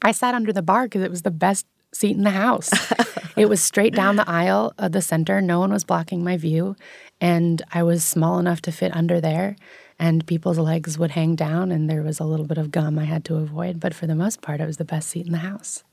[0.02, 2.70] I sat under the bar because it was the best seat in the house.
[3.36, 5.40] it was straight down the aisle of the center.
[5.40, 6.76] No one was blocking my view.
[7.20, 9.56] And I was small enough to fit under there.
[9.98, 13.04] And people's legs would hang down, and there was a little bit of gum I
[13.04, 13.78] had to avoid.
[13.78, 15.84] But for the most part, it was the best seat in the house.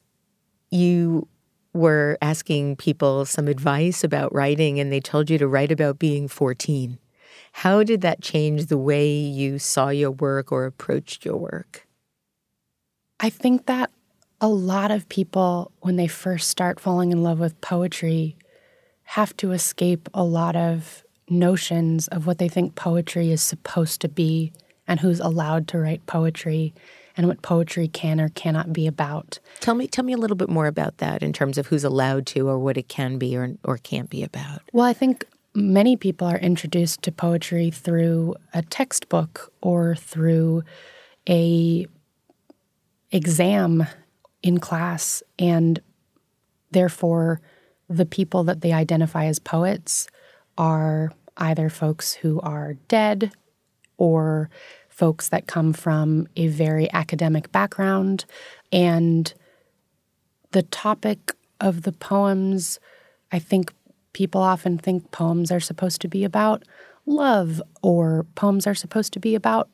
[0.71, 1.27] You
[1.73, 6.27] were asking people some advice about writing, and they told you to write about being
[6.27, 6.97] 14.
[7.51, 11.88] How did that change the way you saw your work or approached your work?
[13.19, 13.91] I think that
[14.41, 18.38] a lot of people, when they first start falling in love with poetry,
[19.03, 24.08] have to escape a lot of notions of what they think poetry is supposed to
[24.08, 24.51] be
[24.88, 26.73] and who's allowed to write poetry
[27.19, 29.39] and what poetry can or cannot be about.
[29.60, 32.25] Tell me tell me a little bit more about that in terms of who's allowed
[32.27, 34.62] to or what it can be or or can't be about.
[34.71, 40.63] Well, I think many people are introduced to poetry through a textbook or through
[41.27, 41.88] a
[43.12, 43.86] exam
[44.41, 45.82] in class and
[46.71, 47.41] therefore
[47.89, 50.08] the people that they identify as poets
[50.58, 53.34] are either folks who are dead
[53.97, 54.49] or
[54.99, 58.25] folks that come from a very academic background.
[58.71, 59.33] And
[60.51, 62.79] the topic of the poems
[63.31, 63.73] i think
[64.13, 66.63] people often think poems are supposed to be about
[67.05, 69.69] love or poems are supposed to be about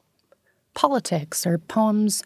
[0.73, 2.23] politics or poems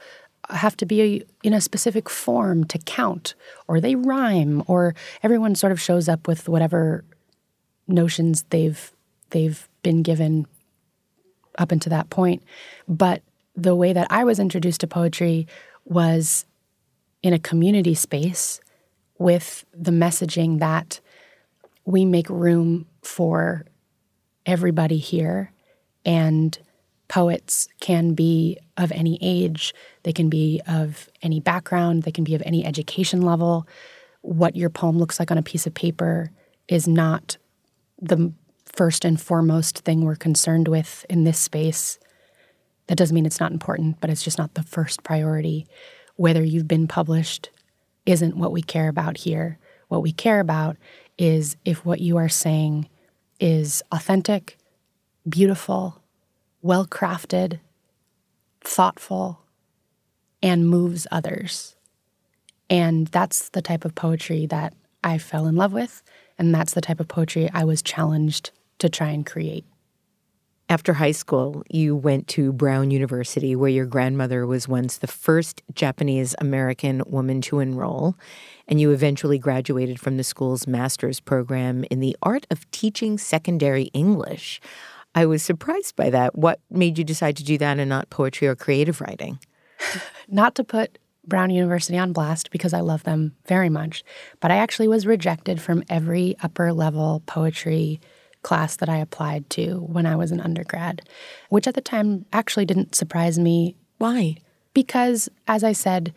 [0.50, 3.36] have to be in a specific form to count
[3.68, 7.04] or they rhyme or everyone sort of shows up with whatever
[7.88, 8.92] notions they've
[9.30, 10.48] they've been given
[11.60, 12.42] up until that point.
[12.88, 13.22] But
[13.56, 15.48] the way that I was introduced to poetry
[15.86, 16.46] was
[17.22, 18.60] in a community space
[19.18, 21.00] with the messaging that
[21.86, 23.66] we make room for
[24.46, 25.52] everybody here
[26.06, 26.58] and
[27.10, 32.36] poets can be of any age, they can be of any background, they can be
[32.36, 33.68] of any education level.
[34.22, 36.32] What your poem looks like on a piece of paper
[36.68, 37.38] is not
[38.02, 38.32] the
[38.80, 42.00] first and foremost thing we're concerned with in this space.
[42.88, 45.68] That doesn't mean it's not important, but it's just not the first priority.
[46.16, 47.50] Whether you've been published
[48.06, 49.60] isn't what we care about here.
[49.90, 50.78] What we care about
[51.18, 52.88] is if what you are saying
[53.38, 54.58] is authentic,
[55.28, 56.02] beautiful,
[56.62, 57.60] well crafted,
[58.62, 59.42] thoughtful,
[60.42, 61.76] and moves others.
[62.70, 66.02] And that's the type of poetry that I fell in love with.
[66.38, 69.66] And that's the type of poetry I was challenged to try and create.
[70.72, 75.64] After high school, you went to Brown University, where your grandmother was once the first
[75.74, 78.16] Japanese American woman to enroll,
[78.68, 83.86] and you eventually graduated from the school's master's program in the art of teaching secondary
[83.96, 84.62] English.
[85.16, 86.38] I was surprised by that.
[86.38, 89.40] What made you decide to do that and not poetry or creative writing?
[90.28, 94.04] Not to put Brown University on blast because I love them very much,
[94.40, 98.00] but I actually was rejected from every upper level poetry
[98.42, 101.02] class that I applied to when I was an undergrad,
[101.50, 103.76] which at the time actually didn't surprise me.
[103.98, 104.38] Why?
[104.74, 106.14] Because, as I said,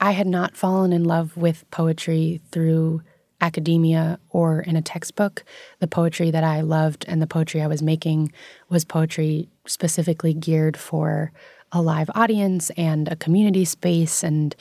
[0.00, 3.02] I had not fallen in love with poetry through
[3.40, 5.44] academia or in a textbook.
[5.78, 8.32] The poetry that I loved and the poetry I was making
[8.68, 11.32] was poetry specifically geared for
[11.72, 14.54] a live audience and a community space and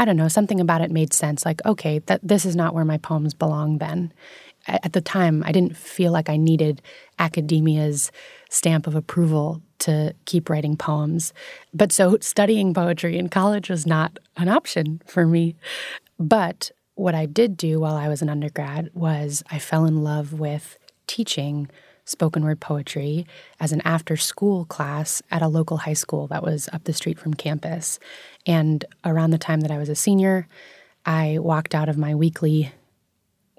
[0.00, 1.44] I don't know, something about it made sense.
[1.44, 4.12] Like, okay, that this is not where my poems belong then.
[4.68, 6.82] At the time, I didn't feel like I needed
[7.18, 8.12] academia's
[8.50, 11.32] stamp of approval to keep writing poems.
[11.72, 15.56] But so studying poetry in college was not an option for me.
[16.18, 20.32] But what I did do while I was an undergrad was I fell in love
[20.32, 21.68] with teaching
[22.04, 23.26] spoken word poetry
[23.60, 27.18] as an after school class at a local high school that was up the street
[27.18, 27.98] from campus.
[28.46, 30.48] And around the time that I was a senior,
[31.04, 32.72] I walked out of my weekly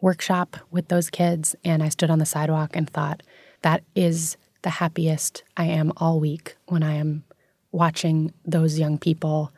[0.02, 3.24] workshop with those kids and I stood on the sidewalk and thought,
[3.62, 7.24] that is the happiest I am all week when I am
[7.72, 9.52] watching those young people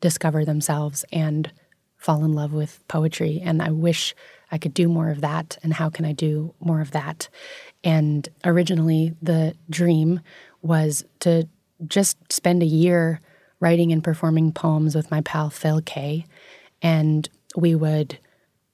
[0.00, 1.52] discover themselves and
[1.96, 3.40] fall in love with poetry.
[3.44, 4.14] And I wish
[4.50, 5.58] I could do more of that.
[5.62, 7.28] And how can I do more of that?
[7.84, 10.20] And originally, the dream
[10.62, 11.46] was to
[11.86, 13.20] just spend a year
[13.60, 16.24] writing and performing poems with my pal Phil Kaye.
[16.82, 18.18] And we would,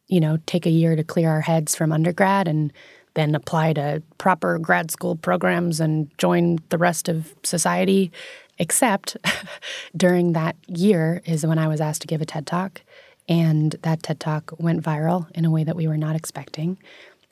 [0.09, 2.73] you know, take a year to clear our heads from undergrad and
[3.15, 8.13] then apply to proper grad school programs and join the rest of society.
[8.59, 9.17] Except
[9.97, 12.81] during that year is when I was asked to give a TED talk
[13.29, 16.79] And that TED Talk went viral in a way that we were not expecting.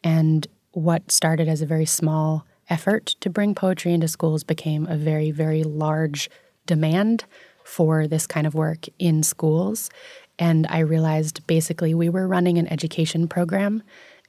[0.03, 4.97] And what started as a very small effort to bring poetry into schools became a
[4.97, 6.29] very, very large
[6.67, 7.25] demand
[7.65, 9.91] for this kind of work in schools.
[10.39, 13.83] And I realized basically we were running an education program,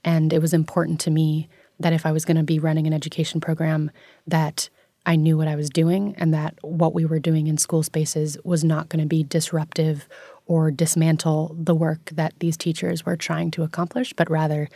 [0.03, 1.49] and it was important to me
[1.79, 3.91] that if I was going to be running an education program,
[4.27, 4.69] that
[5.05, 8.37] I knew what I was doing and that what we were doing in school spaces
[8.43, 10.07] was not going to be disruptive
[10.47, 14.69] or dismantle the work that these teachers were trying to accomplish, but rather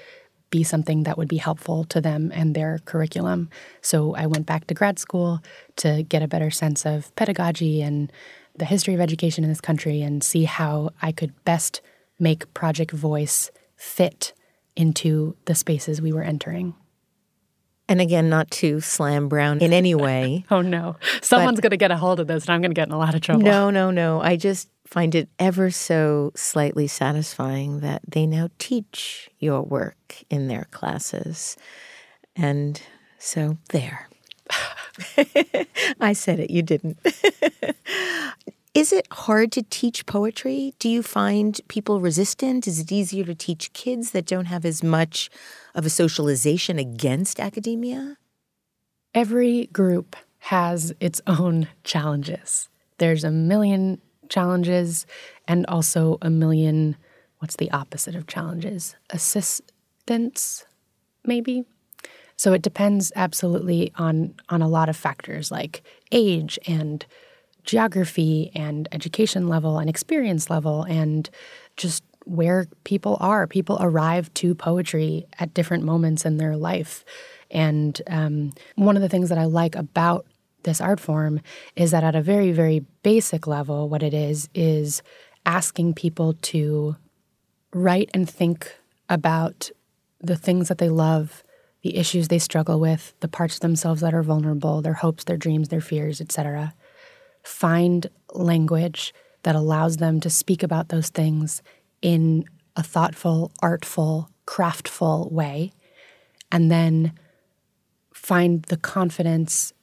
[0.50, 3.50] be something that would be helpful to them and their curriculum.
[3.82, 5.42] So I went back to grad school
[5.78, 8.12] to get a better sense of pedagogy and
[8.60, 11.82] the history of education in this country and see how I could best
[12.20, 14.34] make Project Voice fit
[14.76, 16.76] into the spaces we were entering.
[17.88, 20.46] And again, not to slam Brown in any way.
[20.52, 20.98] oh, no.
[21.22, 23.00] Someone's going to get a hold of this and I'm going to get in a
[23.00, 23.42] lot of trouble.
[23.42, 24.22] No, no, no.
[24.22, 30.48] I just find it ever so slightly satisfying that they now teach your work in
[30.50, 31.58] their classes.
[32.36, 32.80] And
[33.18, 34.08] so there.
[36.00, 37.00] I said it, you didn't.
[38.80, 40.74] Is it hard to teach poetry?
[40.80, 42.66] Do you find people resistant?
[42.66, 45.30] Is it easier to teach kids that don't have as much
[45.76, 48.16] of a socialization against academia?
[49.14, 52.70] Every group has its own challenges.
[53.00, 54.00] There's a million
[54.30, 55.06] challenges
[55.46, 56.96] and also a million,
[57.40, 58.96] what's the opposite of challenges?
[59.10, 60.64] Assistance,
[61.26, 61.66] maybe?
[62.38, 67.06] So it depends absolutely on on a lot of factors like age and
[67.70, 71.30] geography and education level and experience level and
[71.78, 73.46] just where people are.
[73.46, 77.06] People arrive to poetry at different moments in their life.
[77.52, 80.26] And um, one of the things that I like about
[80.64, 81.42] this art form
[81.76, 85.02] is that at a very, very basic level, what it is, is
[85.46, 86.96] asking people to
[87.74, 88.76] write and think
[89.08, 89.70] about
[90.20, 91.44] the things that they love,
[91.84, 95.38] the issues they struggle with, the parts of themselves that are vulnerable, their hopes, their
[95.38, 96.74] dreams, their fears, etc
[97.50, 101.62] find language that allows them to speak about those things
[102.02, 102.46] in
[102.76, 105.72] a thoughtful, artful, craftful way,
[106.52, 107.12] and then
[108.14, 109.74] find the confidence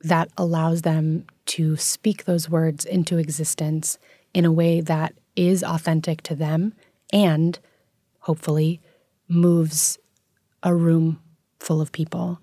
[0.00, 3.98] that allows them to speak those words into existence
[4.32, 6.72] in a way that is authentic to them
[7.12, 7.58] and
[8.20, 8.80] hopefully
[9.28, 9.98] moves
[10.62, 11.20] a room
[11.58, 12.40] full of people.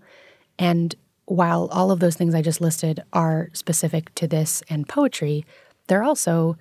[0.59, 0.95] And
[1.27, 5.45] while all of those things I just listed are specific to this and poetry,
[5.87, 6.57] they're also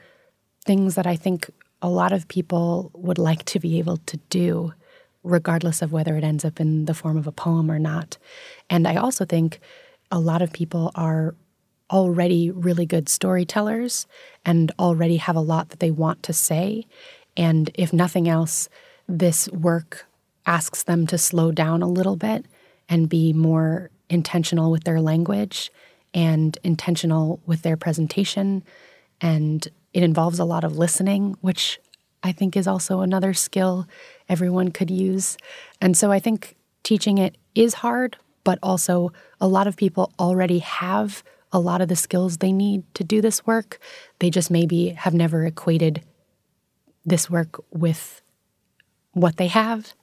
[0.64, 1.48] things that I think
[1.80, 4.74] a lot of people would like to be able to do,
[5.22, 8.18] regardless of whether it ends up in the form of a poem or not.
[8.68, 9.60] And I also think
[10.10, 11.36] a lot of people are
[11.88, 14.08] already really good storytellers
[14.44, 16.86] and already have a lot that they want to say.
[17.36, 18.68] And if nothing else,
[19.08, 20.06] this work
[20.44, 22.46] asks them to slow down a little bit
[22.88, 25.70] and be more intentional with their language
[26.14, 28.62] and intentional with their presentation.
[29.20, 31.80] And it involves a lot of listening, which
[32.22, 33.86] I think is also another skill
[34.28, 35.36] everyone could use.
[35.80, 40.58] And so I think teaching it is hard, but also a lot of people already
[40.60, 43.78] have a lot of the skills they need to do this work.
[44.18, 46.02] They just maybe have never equated
[47.04, 48.20] this work with
[49.12, 49.94] what they have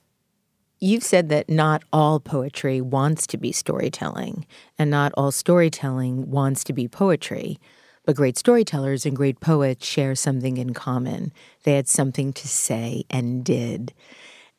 [0.80, 4.46] You've said that not all poetry wants to be storytelling,
[4.78, 7.58] and not all storytelling wants to be poetry.
[8.04, 11.32] But great storytellers and great poets share something in common.
[11.62, 13.94] They had something to say and did.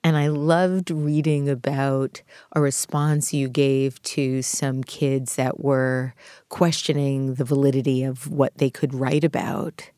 [0.04, 2.22] And I loved reading about
[2.54, 6.14] a response you gave to some kids that were
[6.50, 9.90] questioning the validity of what they could write about.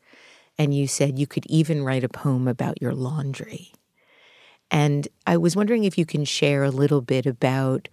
[0.57, 3.73] And you said you could even write a poem about your laundry.
[4.71, 7.87] And I was wondering if you can share a little bit about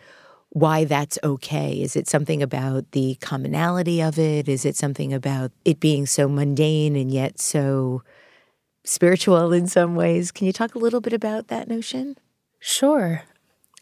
[0.50, 1.82] why that's okay.
[1.82, 4.48] Is it something about the commonality of it?
[4.48, 8.02] Is it something about it being so mundane and yet so
[8.84, 10.30] spiritual in some ways?
[10.30, 12.16] Can you talk a little bit about that notion?
[12.60, 13.22] Sure.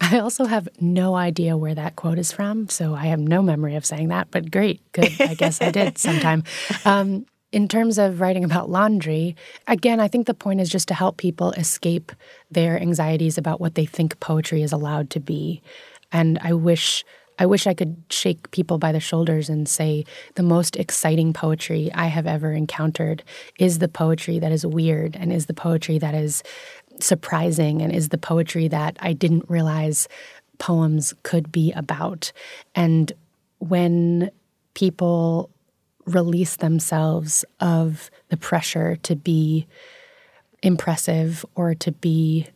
[0.01, 3.77] I also have no idea where that quote is from, so I have no memory
[3.77, 4.81] of saying that, but great.
[4.93, 5.13] Good.
[5.21, 6.43] I guess I did sometime.
[6.85, 9.37] Um, in terms of writing about laundry,
[9.69, 12.11] again, I think the point is just to help people escape
[12.51, 15.63] their anxieties about what they think poetry is allowed to be.
[16.11, 17.05] And I wish
[17.39, 21.91] I wish I could shake people by the shoulders and say the most exciting poetry
[21.95, 23.25] I have ever encountered
[23.59, 26.43] is the poetry that is weird and is the poetry that is
[27.01, 30.09] surprising and is the poetry that I didn't realize
[30.59, 32.33] poems could be about.
[32.75, 33.13] And
[33.59, 34.31] when
[34.75, 35.51] people
[36.07, 39.67] release themselves of the pressure to be
[40.63, 42.49] impressive or to be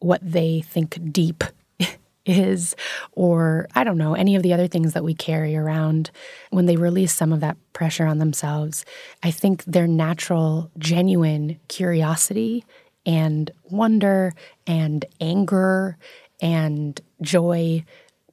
[0.00, 1.44] what they think deep
[2.26, 2.76] is,
[3.12, 6.10] or I don't know, any of the other things that we carry around
[6.50, 8.84] when they release some of that pressure on themselves.
[9.22, 12.64] I think their natural, genuine curiosity
[13.04, 14.34] and wonder
[14.66, 15.96] and anger
[16.40, 17.84] and joy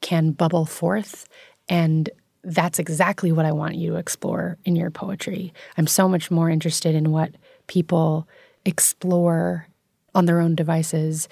[0.02, 1.28] can bubble forth.
[1.68, 2.10] And
[2.46, 5.52] that's exactly what I want you to explore in your poetry.
[5.78, 7.32] I'm so much more interested in what
[7.68, 8.28] people
[8.66, 9.68] explore
[10.14, 11.28] on their own devices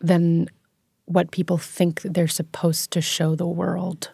[0.00, 0.48] than
[1.06, 4.10] what people think they're supposed to show the world.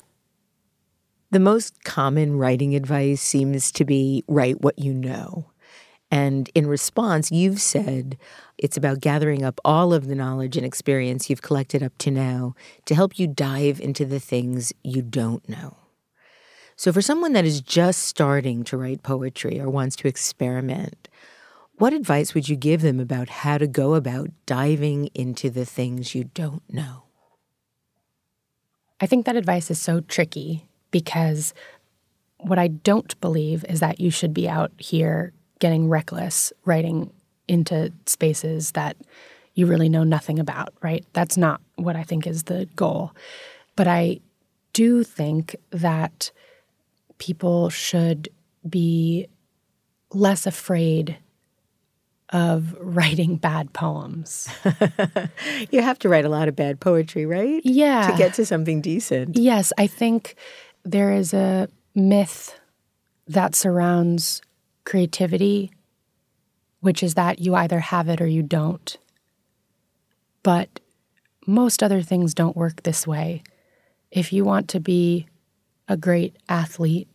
[1.32, 5.46] The most common writing advice seems to be write what you know.
[6.12, 8.16] And in response, you've said
[8.56, 12.54] it's about gathering up all of the knowledge and experience you've collected up to now
[12.84, 15.76] to help you dive into the things you don't know.
[16.76, 21.08] So, for someone that is just starting to write poetry or wants to experiment,
[21.76, 26.14] what advice would you give them about how to go about diving into the things
[26.14, 27.04] you don't know?
[29.00, 31.52] I think that advice is so tricky because
[32.38, 37.12] what I don't believe is that you should be out here getting reckless, writing
[37.48, 38.96] into spaces that
[39.54, 41.04] you really know nothing about, right?
[41.12, 43.12] That's not what I think is the goal.
[43.76, 44.20] But I
[44.72, 46.30] do think that
[47.24, 48.28] people should
[48.68, 49.26] be
[50.12, 51.16] less afraid
[52.30, 54.46] of writing bad poems.
[55.70, 57.62] you have to write a lot of bad poetry, right?
[57.64, 58.10] Yeah.
[58.10, 59.36] To get to something decent.
[59.36, 60.36] Yes, I think
[60.84, 62.60] there is a myth
[63.26, 64.42] that surrounds
[64.84, 65.70] creativity,
[66.80, 68.98] which is that you either have it or you don't.
[70.42, 70.80] But
[71.46, 73.42] most other things don't work this way.
[74.10, 75.26] If you want to be
[75.88, 77.08] a great athlete,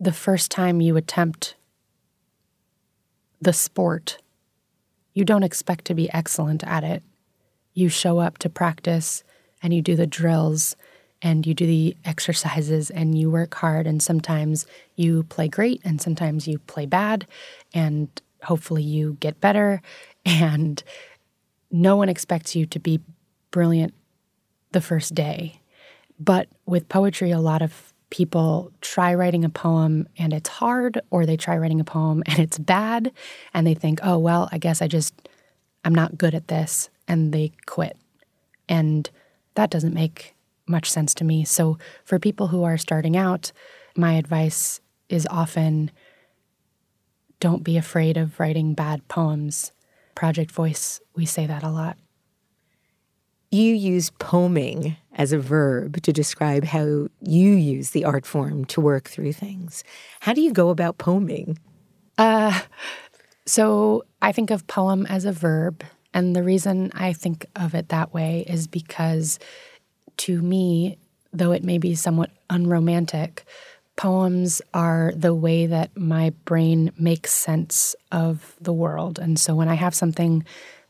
[0.00, 1.56] the first time you attempt
[3.40, 4.18] the sport,
[5.12, 7.02] you don't expect to be excellent at it.
[7.74, 9.24] You show up to practice
[9.62, 10.76] and you do the drills
[11.20, 13.86] and you do the exercises and you work hard.
[13.86, 17.26] And sometimes you play great and sometimes you play bad.
[17.74, 18.08] And
[18.42, 19.82] hopefully you get better.
[20.26, 20.82] And
[21.70, 23.00] no one expects you to be
[23.50, 23.94] brilliant
[24.72, 25.60] the first day.
[26.20, 31.26] But with poetry, a lot of people try writing a poem and it's hard, or
[31.26, 33.12] they try writing a poem and it's bad,
[33.52, 35.28] and they think, oh, well, I guess I just,
[35.84, 37.96] I'm not good at this, and they quit.
[38.68, 39.08] And
[39.54, 40.34] that doesn't make
[40.66, 41.44] much sense to me.
[41.44, 43.52] So for people who are starting out,
[43.96, 45.90] my advice is often
[47.40, 49.72] don't be afraid of writing bad poems.
[50.14, 51.96] Project Voice, we say that a lot.
[53.50, 58.80] You use poeming as a verb to describe how you use the art form to
[58.80, 59.84] work through things.
[60.20, 61.58] How do you go about poeming?
[62.18, 62.60] Uh,
[63.46, 65.82] so I think of poem as a verb.
[66.12, 69.38] And the reason I think of it that way is because
[70.18, 70.98] to me,
[71.32, 73.44] though it may be somewhat unromantic,
[73.96, 79.18] poems are the way that my brain makes sense of the world.
[79.18, 80.44] And so when I have something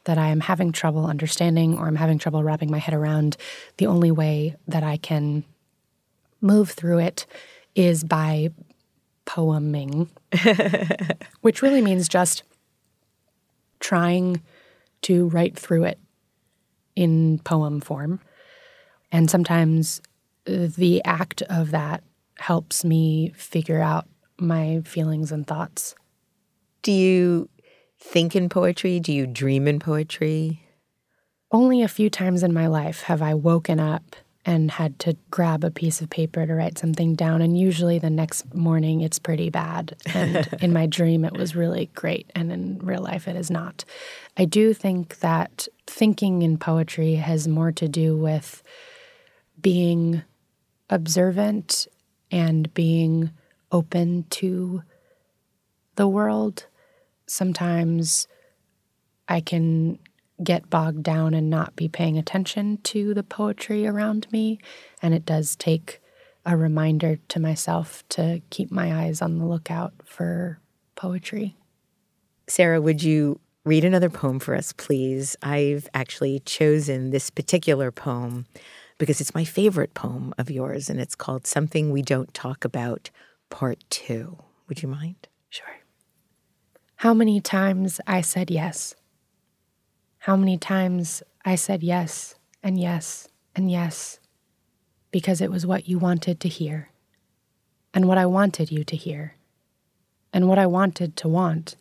[0.09, 3.37] that I am having trouble understanding or I'm having trouble wrapping my head around,
[3.77, 5.45] the only way that I can
[6.41, 7.27] move through it
[7.75, 8.49] is by
[9.27, 10.09] poeming,
[11.43, 12.43] which really means just
[13.81, 14.41] trying
[15.03, 15.99] to write through it
[16.97, 18.19] in poem form.
[19.13, 20.01] And sometimes
[20.47, 22.03] the act of that
[22.39, 25.95] helps me figure out my feelings and thoughts.
[26.81, 27.51] Do you
[27.99, 29.01] think in poetry?
[29.01, 30.63] Do you dream in poetry?
[31.51, 35.63] Only a few times in my life have I woken up and had to grab
[35.63, 37.43] a piece of paper to write something down.
[37.43, 39.97] And usually the next morning it's pretty bad.
[40.15, 42.31] And in my dream it was really great.
[42.35, 43.85] And in real life it is not.
[44.37, 48.63] I do think that thinking in poetry has more to do with
[49.61, 50.23] being
[50.89, 51.87] observant
[52.31, 53.31] and being
[53.71, 54.83] open to
[55.97, 56.67] the world
[57.29, 58.27] sometimes
[59.29, 59.99] I can
[60.43, 64.59] get bogged down and not be paying attention to the poetry around me.
[65.03, 66.01] And it does take
[66.47, 70.61] a reminder to myself to keep my eyes on the lookout for
[70.95, 71.57] poetry.
[72.47, 75.37] Sarah, would you read another poem for us, please?
[75.43, 78.47] I've actually chosen this particular poem
[78.97, 83.11] because it's my favorite poem of yours, and it's called Something We Don't Talk About,
[83.51, 84.39] Part Two.
[84.69, 85.29] Would you mind?
[85.51, 85.67] Sure.
[87.03, 88.97] How many times I said yes.
[90.19, 94.19] How many times I said yes and yes and yes
[95.13, 96.91] because it was what you wanted to hear
[97.95, 99.37] and what I wanted you to hear
[100.33, 101.77] and what I wanted to want.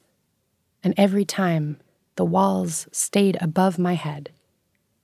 [0.83, 1.77] And every time
[2.15, 4.29] the walls stayed above my head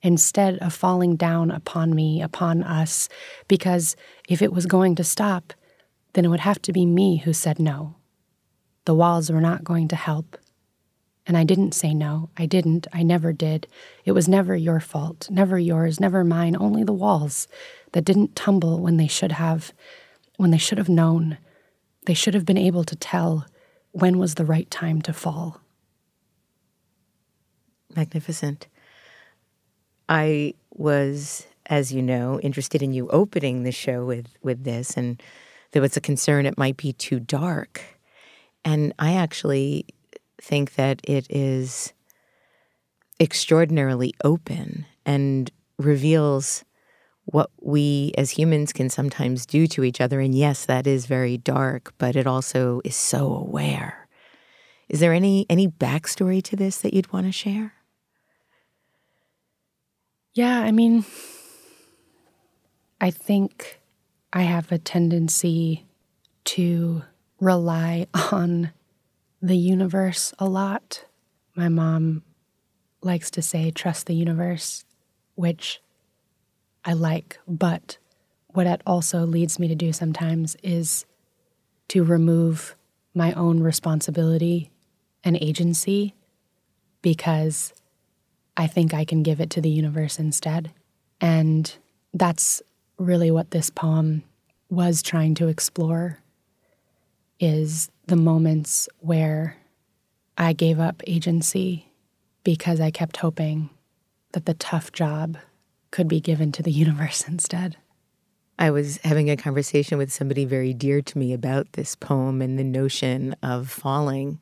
[0.03, 3.09] instead of falling down upon me, upon us,
[3.47, 3.95] because
[4.29, 5.53] if it was going to stop,
[6.13, 7.95] then it would have to be me who said no.
[8.85, 10.37] The walls were not going to help.
[11.25, 12.29] And I didn't say no.
[12.37, 12.87] I didn't.
[12.91, 13.67] I never did.
[14.03, 17.47] It was never your fault, never yours, never mine, only the walls
[17.93, 19.71] that didn't tumble when they should have,
[20.35, 21.37] when they should have known.
[22.05, 23.45] They should have been able to tell
[23.91, 25.61] when was the right time to fall.
[27.95, 28.67] Magnificent.
[30.09, 35.21] I was, as you know, interested in you opening the show with, with this, and
[35.71, 37.81] there was a concern it might be too dark.
[38.65, 39.85] And I actually
[40.41, 41.93] think that it is
[43.19, 46.63] extraordinarily open and reveals
[47.25, 50.19] what we as humans can sometimes do to each other.
[50.19, 54.07] And yes, that is very dark, but it also is so aware.
[54.89, 57.73] Is there any any backstory to this that you'd want to share?
[60.33, 61.05] Yeah, I mean,
[62.99, 63.79] I think
[64.33, 65.85] I have a tendency
[66.45, 67.03] to
[67.43, 68.71] rely on
[69.41, 71.03] the universe a lot.
[71.55, 72.23] My mom
[73.01, 74.85] likes to say, trust the universe,
[75.35, 75.81] which
[76.85, 77.97] I like, but
[78.47, 81.05] what it also leads me to do sometimes is
[81.89, 82.75] to remove
[83.13, 84.71] my own responsibility
[85.23, 86.15] and agency
[87.01, 87.73] because
[88.55, 90.71] I think I can give it to the universe instead.
[91.19, 91.75] And
[92.13, 92.61] that's
[92.97, 94.23] really what this poem
[94.69, 96.22] was trying to explore
[97.43, 99.57] is the moments where
[100.37, 101.91] I gave up agency
[102.45, 103.69] because I kept hoping
[104.31, 105.37] that the tough job
[105.91, 107.75] could be given to the universe instead.
[108.57, 112.57] I was having a conversation with somebody very dear to me about this poem and
[112.57, 114.39] the notion of falling.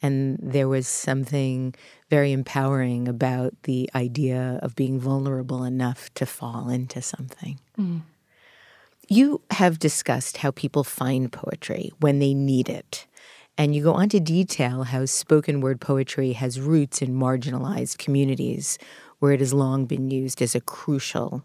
[0.00, 1.74] And there was something
[2.08, 7.58] very empowering about the idea of being vulnerable enough to fall into something.
[7.76, 8.02] Mm.
[9.08, 13.06] You have discussed how people find poetry when they need it.
[13.58, 18.78] And you go on to detail how spoken word poetry has roots in marginalized communities
[19.18, 21.44] where it has long been used as a crucial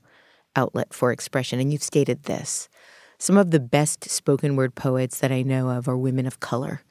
[0.55, 1.59] outlet for expression.
[1.59, 2.69] And you've stated this
[3.17, 6.81] some of the best spoken word poets that I know of are women of color.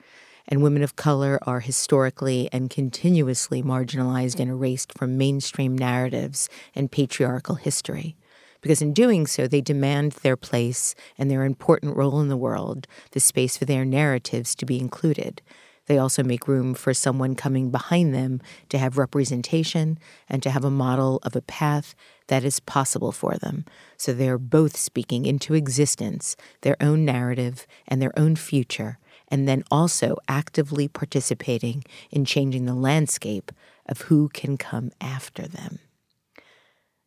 [0.46, 6.92] And women of color are historically and continuously marginalized and erased from mainstream narratives and
[6.92, 8.16] patriarchal history
[8.60, 12.86] because in doing so, they demand their place and their important role in the world,
[13.12, 15.42] the space for their narratives to be included.
[15.86, 19.98] They also make room for someone coming behind them to have representation
[20.28, 21.94] and to have a model of a path
[22.26, 23.64] that is possible for them.
[23.96, 28.98] So they're both speaking into existence their own narrative and their own future,
[29.28, 33.50] and then also actively participating in changing the landscape
[33.86, 35.78] of who can come after them.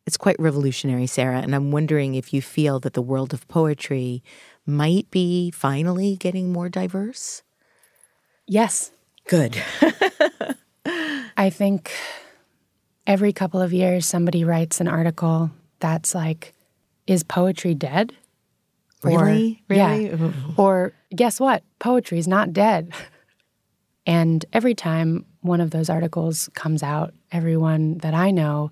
[0.06, 4.22] It's quite revolutionary, Sarah, and I'm wondering if you feel that the world of poetry
[4.66, 7.42] might be finally getting more diverse?
[8.46, 8.90] Yes.
[9.28, 9.62] Good.
[11.36, 11.92] I think
[13.06, 15.50] every couple of years somebody writes an article
[15.80, 16.54] that's like,
[17.06, 18.14] is poetry dead?
[19.02, 19.62] Really?
[19.68, 20.06] Or, really?
[20.10, 20.32] Yeah.
[20.56, 21.62] or guess what?
[21.78, 22.92] Poetry's not dead.
[24.06, 28.70] And every time one of those articles comes out, everyone that I know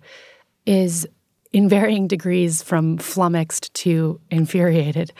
[0.67, 1.07] is
[1.53, 5.13] in varying degrees from flummoxed to infuriated.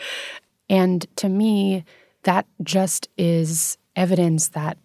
[0.69, 1.83] And to me,
[2.23, 4.77] that just is evidence that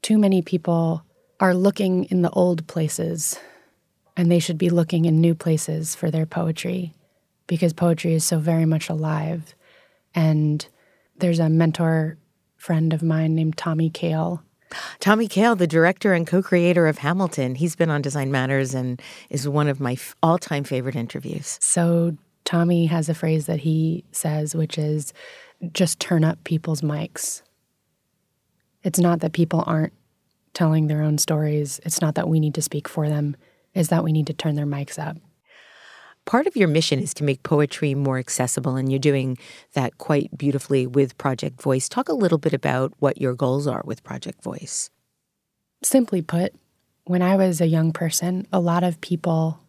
[0.00, 1.04] too many people
[1.40, 3.38] are looking in the old places
[4.16, 6.94] and they should be looking in new places for their poetry
[7.46, 9.54] because poetry is so very much alive.
[10.14, 10.66] And
[11.16, 12.16] there's a mentor
[12.56, 14.42] friend of mine named Tommy Kail
[15.00, 19.00] Tommy Kail, the director and co creator of Hamilton, he's been on Design Matters and
[19.30, 21.58] is one of my all time favorite interviews.
[21.60, 25.12] So, Tommy has a phrase that he says, which is
[25.72, 27.42] just turn up people's mics.
[28.82, 29.92] It's not that people aren't
[30.52, 33.36] telling their own stories, it's not that we need to speak for them,
[33.74, 35.16] it's that we need to turn their mics up
[36.24, 39.38] part of your mission is to make poetry more accessible, and you're doing
[39.74, 41.88] that quite beautifully with Project Voice.
[41.88, 44.90] Talk a little bit about what your goals are with Project Voice.
[45.82, 46.54] Simply put,
[47.04, 49.60] when I was a young person, a lot of people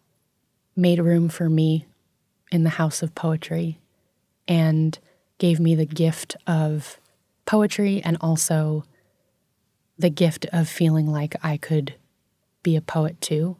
[0.76, 1.86] made room for me
[2.52, 3.78] in the house of poetry
[4.46, 4.98] and
[5.38, 6.98] gave me the gift of
[7.46, 8.84] poetry and also
[9.98, 11.94] the gift of feeling like I could
[12.62, 13.56] be a poet too.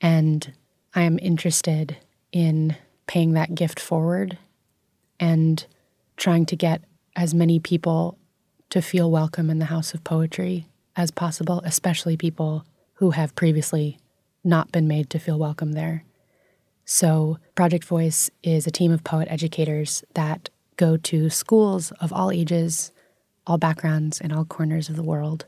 [0.00, 0.52] And
[0.94, 1.96] I am interested
[2.32, 2.76] in
[3.06, 4.38] paying that gift forward
[5.18, 5.66] and
[6.16, 6.82] trying to get
[7.16, 8.18] as many people
[8.70, 12.64] to feel welcome in the House of Poetry as possible, especially people
[12.94, 13.98] who have previously
[14.44, 16.04] not been made to feel welcome there.
[16.84, 22.30] So, Project Voice is a team of poet educators that go to schools of all
[22.30, 22.92] ages,
[23.46, 25.44] all backgrounds, and all corners of the world.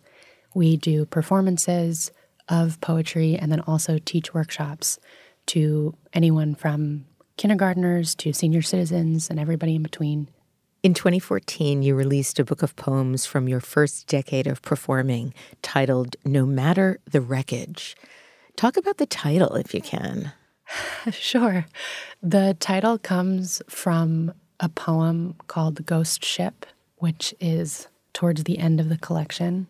[0.55, 2.11] We do performances
[2.49, 4.99] of poetry and then also teach workshops
[5.47, 7.07] to anyone from
[7.39, 10.29] kindergarteners to senior citizens and everybody in between.
[10.83, 16.17] In 2014, you released a book of poems from your first decade of performing titled
[16.25, 17.97] No Matter the Wreckage.
[18.57, 20.33] Talk about the title if you can.
[21.11, 21.67] sure.
[22.23, 26.67] The title comes from a poem called Ghost Ship,
[26.97, 29.67] which is towards the end of the collection.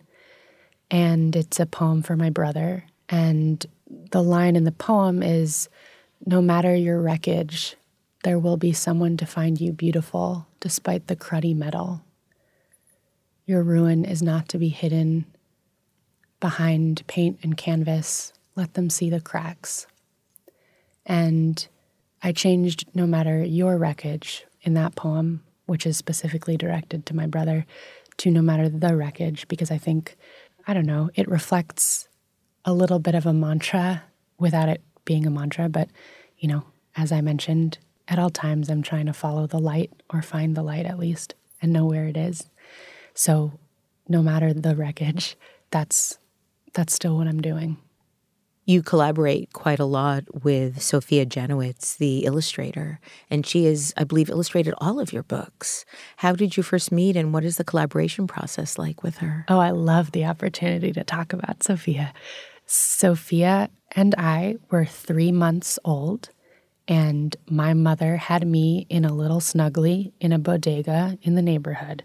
[0.91, 2.85] And it's a poem for my brother.
[3.09, 3.65] And
[4.11, 5.69] the line in the poem is
[6.25, 7.77] No matter your wreckage,
[8.25, 12.03] there will be someone to find you beautiful despite the cruddy metal.
[13.47, 15.25] Your ruin is not to be hidden
[16.39, 18.33] behind paint and canvas.
[18.55, 19.87] Let them see the cracks.
[21.07, 21.67] And
[22.23, 27.27] I changed no matter your wreckage in that poem, which is specifically directed to my
[27.27, 27.65] brother,
[28.19, 30.17] to no matter the wreckage, because I think,
[30.67, 32.09] I don't know, it reflects
[32.65, 34.05] a little bit of a mantra
[34.39, 35.69] without it being a mantra.
[35.69, 35.89] But,
[36.39, 36.65] you know,
[36.97, 40.63] as I mentioned, at all times I'm trying to follow the light or find the
[40.63, 42.49] light at least and know where it is.
[43.15, 43.53] So
[44.09, 45.37] no matter the wreckage,
[45.71, 46.19] that's
[46.73, 47.79] that's still what I'm doing.
[48.71, 54.31] You collaborate quite a lot with Sophia Janowitz, the illustrator, and she has, I believe,
[54.31, 55.85] illustrated all of your books.
[56.19, 59.45] How did you first meet, and what is the collaboration process like with her?
[59.49, 62.15] Oh, I love the opportunity to talk about Sophia.
[62.65, 66.29] Sophia and I were three months old,
[66.87, 72.05] and my mother had me in a little snuggly in a bodega in the neighborhood.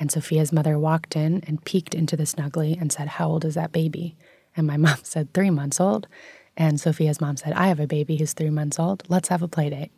[0.00, 3.56] And Sophia's mother walked in and peeked into the snuggly and said, How old is
[3.56, 4.16] that baby?
[4.58, 6.06] And my mom said, Three months old.
[6.56, 9.04] And Sophia's mom said, I have a baby who's three months old.
[9.08, 9.92] Let's have a play date.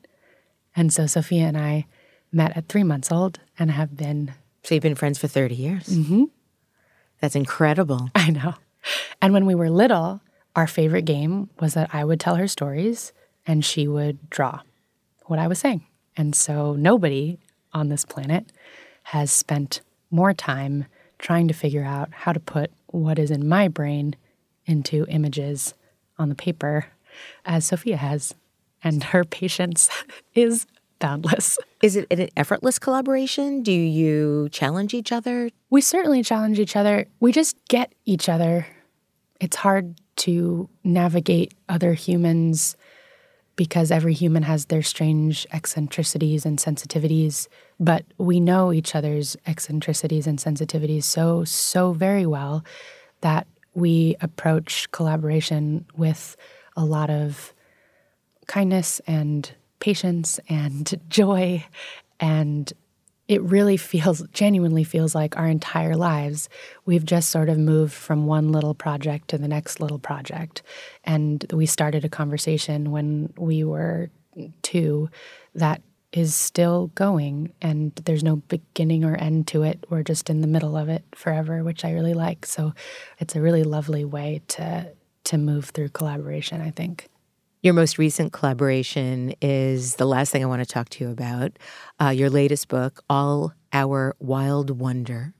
[0.76, 1.86] And so Sophia and I
[2.30, 4.34] met at three months old and have been.
[4.62, 5.86] So you've been friends for 30 years?
[5.86, 6.24] Mm-hmm.
[7.20, 8.10] That's incredible.
[8.14, 8.54] I know.
[9.22, 10.20] And when we were little,
[10.54, 13.12] our favorite game was that I would tell her stories
[13.46, 14.60] and she would draw
[15.26, 15.86] what I was saying.
[16.16, 17.38] And so nobody
[17.72, 18.52] on this planet
[19.04, 19.80] has spent
[20.10, 20.86] more time
[21.18, 24.14] trying to figure out how to put what is in my brain
[24.70, 25.74] into images
[26.18, 26.86] on the paper
[27.44, 28.34] as Sophia has.
[28.82, 29.90] And her patience
[30.34, 30.66] is
[31.00, 31.58] boundless.
[31.82, 33.62] Is it an effortless collaboration?
[33.62, 35.50] Do you challenge each other?
[35.70, 37.06] We certainly challenge each other.
[37.18, 38.66] We just get each other.
[39.40, 42.76] It's hard to navigate other humans
[43.56, 47.46] because every human has their strange eccentricities and sensitivities,
[47.78, 52.64] but we know each other's eccentricities and sensitivities so, so very well
[53.20, 56.36] that we approach collaboration with
[56.76, 57.54] a lot of
[58.46, 61.64] kindness and patience and joy.
[62.18, 62.72] And
[63.28, 66.48] it really feels, genuinely feels like our entire lives,
[66.84, 70.62] we've just sort of moved from one little project to the next little project.
[71.04, 74.10] And we started a conversation when we were
[74.62, 75.10] two
[75.54, 79.84] that is still going and there's no beginning or end to it.
[79.88, 82.46] We're just in the middle of it forever, which I really like.
[82.46, 82.72] So
[83.18, 84.92] it's a really lovely way to
[85.22, 87.08] to move through collaboration, I think.
[87.62, 91.58] Your most recent collaboration is the last thing I want to talk to you about.
[92.00, 95.34] Uh, your latest book, All Our Wild Wonder,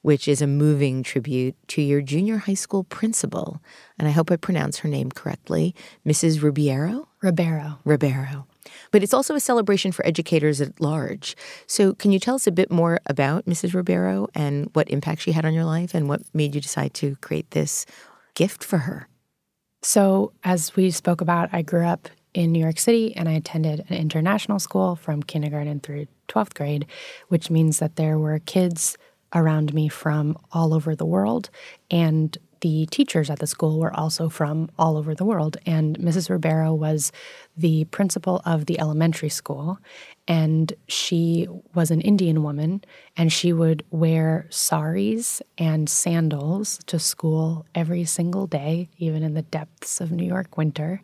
[0.00, 3.62] which is a moving tribute to your junior high school principal.
[3.98, 5.74] And I hope I pronounce her name correctly,
[6.06, 6.42] Mrs.
[6.42, 7.08] Ribeiro?
[7.20, 7.78] Ribeiro.
[7.84, 8.46] Ribeiro.
[8.90, 11.36] But it's also a celebration for educators at large.
[11.66, 13.74] So, can you tell us a bit more about Mrs.
[13.74, 17.16] Ribeiro and what impact she had on your life and what made you decide to
[17.16, 17.86] create this
[18.34, 19.08] gift for her?
[19.82, 23.84] So, as we spoke about, I grew up in New York City and I attended
[23.88, 26.86] an international school from kindergarten through 12th grade,
[27.28, 28.98] which means that there were kids
[29.34, 31.50] around me from all over the world.
[31.90, 35.56] And the teachers at the school were also from all over the world.
[35.66, 36.30] And Mrs.
[36.30, 37.12] Ribeiro was
[37.56, 39.78] the principal of the elementary school.
[40.28, 42.82] And she was an Indian woman,
[43.16, 49.42] and she would wear saris and sandals to school every single day, even in the
[49.42, 51.00] depths of New York winter.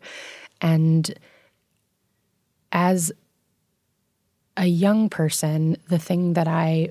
[0.59, 1.13] And
[2.71, 3.11] as
[4.57, 6.89] a young person, the thing that I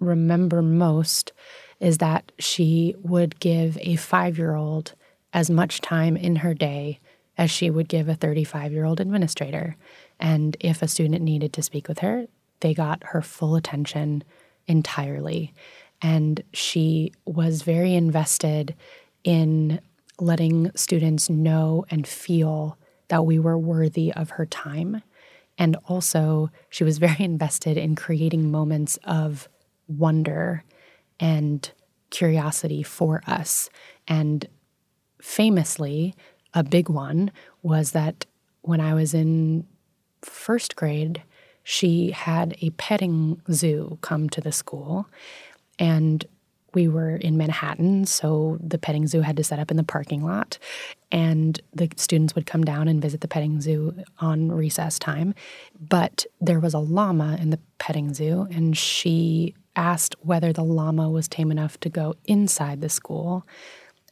[0.00, 1.32] remember most
[1.80, 4.94] is that she would give a five year old
[5.32, 6.98] as much time in her day
[7.38, 9.76] as she would give a 35 year old administrator.
[10.18, 12.26] And if a student needed to speak with her,
[12.60, 14.24] they got her full attention
[14.66, 15.52] entirely.
[16.02, 18.74] And she was very invested
[19.24, 19.80] in
[20.18, 25.02] letting students know and feel that we were worthy of her time.
[25.58, 29.48] And also, she was very invested in creating moments of
[29.88, 30.64] wonder
[31.20, 31.70] and
[32.10, 33.68] curiosity for us.
[34.06, 34.48] And
[35.20, 36.14] famously,
[36.54, 37.30] a big one
[37.62, 38.26] was that
[38.62, 39.66] when I was in
[40.22, 41.22] first grade,
[41.62, 45.08] she had a petting zoo come to the school.
[45.78, 46.24] And
[46.76, 50.22] we were in Manhattan, so the petting zoo had to set up in the parking
[50.22, 50.58] lot.
[51.10, 55.34] And the students would come down and visit the petting zoo on recess time.
[55.80, 61.08] But there was a llama in the petting zoo, and she asked whether the llama
[61.08, 63.46] was tame enough to go inside the school.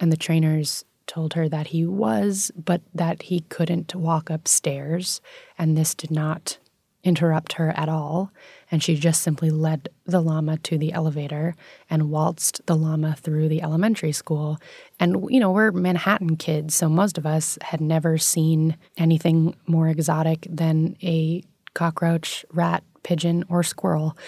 [0.00, 5.20] And the trainers told her that he was, but that he couldn't walk upstairs.
[5.58, 6.56] And this did not
[7.02, 8.32] interrupt her at all.
[8.74, 11.54] And she just simply led the llama to the elevator
[11.88, 14.58] and waltzed the llama through the elementary school.
[14.98, 19.86] And, you know, we're Manhattan kids, so most of us had never seen anything more
[19.86, 21.44] exotic than a
[21.74, 24.18] cockroach, rat, pigeon, or squirrel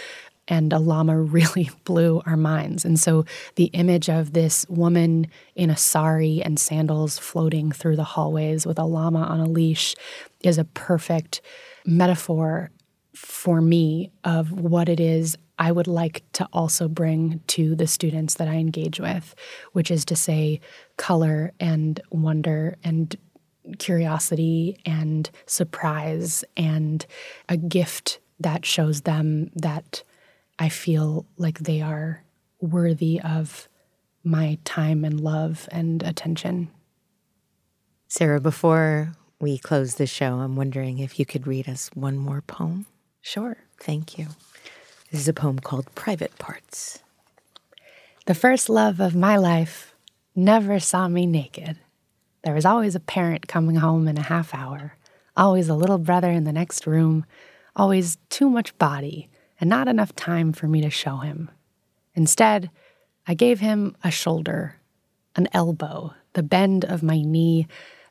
[0.47, 2.85] and a llama really blew our minds.
[2.85, 3.25] And so
[3.57, 5.27] the image of this woman
[5.57, 9.97] in a sari and sandals floating through the hallways with a llama on a leash
[10.45, 11.41] is a perfect
[11.85, 12.71] metaphor
[13.17, 18.35] for me of what it is I would like to also bring to the students
[18.35, 19.35] that I engage with,
[19.73, 20.61] which is to say,
[20.99, 23.17] color and wonder and
[23.79, 27.05] curiosity and surprise and
[27.49, 30.03] a gift that shows them that
[30.59, 32.23] I feel like they are
[32.61, 33.69] worthy of
[34.23, 36.71] my time and love and attention.
[38.09, 42.43] Sarah, before we close the show, I'm wondering if you could read us one more
[42.43, 42.87] poem.
[43.27, 43.57] Sure.
[43.81, 44.29] Thank you.
[45.11, 47.01] This is a poem called Private Parts.
[48.27, 49.97] The first love of my life
[50.37, 51.77] never saw me naked.
[52.45, 54.95] There was always a parent coming home in a half hour,
[55.37, 57.27] always a little brother in the next room,
[57.74, 59.29] always too much body
[59.61, 61.51] and not enough time for me to show him.
[62.14, 62.70] Instead,
[63.27, 64.77] I gave him a shoulder,
[65.35, 67.66] an elbow, the bend of my knee.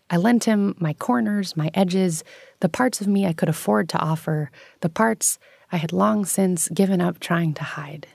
[0.10, 2.24] I lent him my corners, my edges,
[2.60, 4.52] the parts of me I could afford to offer,
[4.82, 5.40] the parts
[5.72, 8.08] I had long since given up trying to hide.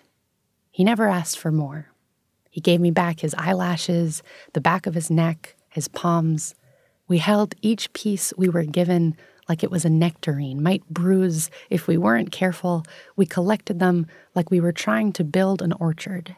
[0.70, 1.86] He never asked for more.
[2.48, 4.22] He gave me back his eyelashes,
[4.52, 6.54] the back of his neck, his palms.
[7.08, 9.16] We held each piece we were given
[9.48, 12.84] like it was a nectarine, might bruise if we weren't careful.
[13.16, 16.36] We collected them like we were trying to build an orchard.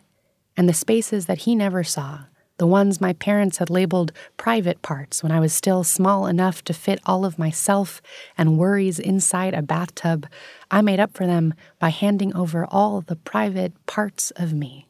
[0.56, 2.20] And the spaces that he never saw,
[2.58, 6.74] the ones my parents had labeled private parts when I was still small enough to
[6.74, 8.00] fit all of myself
[8.36, 10.26] and worries inside a bathtub,
[10.70, 14.86] I made up for them by handing over all the private parts of me.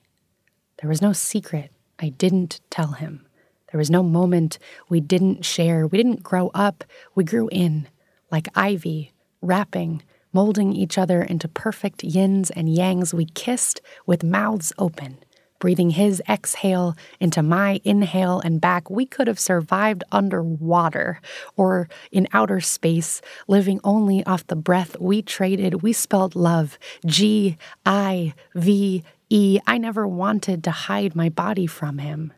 [0.80, 3.26] There was no secret I didn't tell him.
[3.70, 4.58] There was no moment
[4.88, 5.86] we didn't share.
[5.86, 6.84] We didn't grow up,
[7.14, 7.88] we grew in
[8.30, 10.02] like ivy, wrapping,
[10.32, 15.18] molding each other into perfect yins and yangs, we kissed with mouths open,
[15.62, 18.90] breathing his exhale into my inhale and back.
[18.90, 21.20] We could have survived underwater
[21.56, 25.80] or in outer space, living only off the breath we traded.
[25.80, 27.56] We spelled love G
[27.86, 29.60] I V E.
[29.64, 32.32] I never wanted to hide my body from him.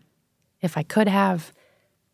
[0.61, 1.51] If I could have,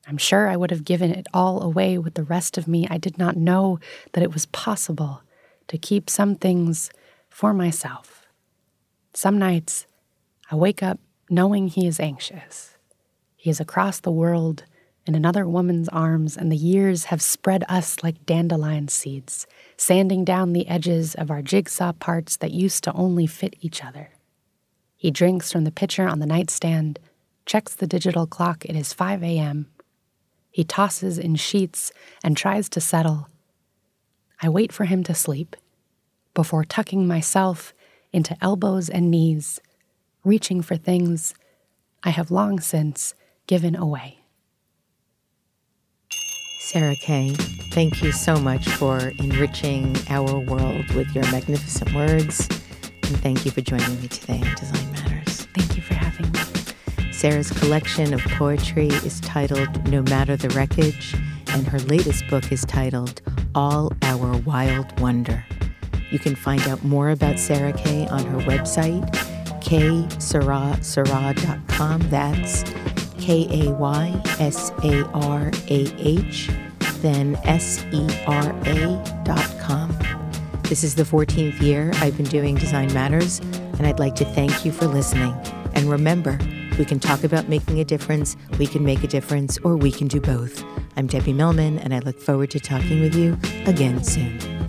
[0.07, 2.87] I'm sure I would have given it all away with the rest of me.
[2.89, 3.81] I did not know
[4.13, 5.23] that it was possible
[5.67, 6.89] to keep some things
[7.29, 8.29] for myself.
[9.13, 9.87] Some nights,
[10.51, 10.99] I wake up
[11.29, 12.77] knowing he is anxious.
[13.37, 14.65] He is across the world
[15.07, 19.47] in another woman's arms, and the years have spread us like dandelion seeds,
[19.77, 24.11] sanding down the edges of our jigsaw parts that used to only fit each other.
[24.97, 26.99] He drinks from the pitcher on the nightstand,
[27.47, 28.65] checks the digital clock.
[28.67, 29.71] It is 5 a.m.
[30.51, 31.93] He tosses in sheets
[32.23, 33.29] and tries to settle.
[34.43, 35.57] I wait for him to sleep
[36.35, 37.73] before tucking myself
[38.13, 39.61] into elbows and knees,
[40.25, 41.35] reaching for things
[42.03, 43.15] I have long since
[43.47, 44.19] given away.
[46.61, 47.35] Sarah Kay,
[47.73, 52.47] thank you so much for enriching our world with your magnificent words.
[53.03, 55.47] And thank you for joining me today on Design Matters.
[55.57, 57.13] Thank you for having me.
[57.13, 61.17] Sarah's collection of poetry is titled No Matter the Wreckage,
[61.49, 63.21] and her latest book is titled
[63.55, 65.45] All Our Wild Wonder.
[66.13, 69.13] You can find out more about Sarah Kay on her website,
[69.61, 72.01] kaysarah.com.
[72.11, 72.65] That's
[73.19, 76.49] K A Y S A R A H,
[77.01, 79.95] then S E R A.com.
[80.65, 84.65] This is the 14th year I've been doing Design Matters, and I'd like to thank
[84.65, 85.35] you for listening.
[85.75, 86.39] And remember,
[86.81, 90.09] We can talk about making a difference, we can make a difference, or we can
[90.09, 90.65] do both.
[90.97, 93.37] I'm Debbie Millman, and I look forward to talking with you
[93.67, 94.60] again soon.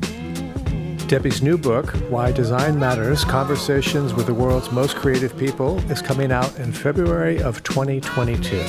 [1.12, 6.32] Debbie's new book, Why Design Matters Conversations with the World's Most Creative People, is coming
[6.32, 8.64] out in February of 2022.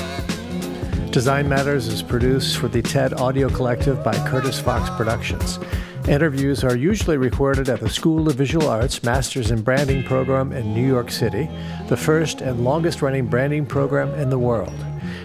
[1.13, 5.61] Design Matters is produced for the TED Audio Collective by Curtis Fox Productions.
[6.09, 10.75] Interviews are usually recorded at the School of Visual Arts Masters in Branding program in
[10.75, 11.49] New York City,
[11.87, 14.75] the first and longest running branding program in the world.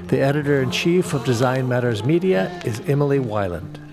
[0.03, 3.86] The editor in chief of Design Matters Media is Emily Weiland.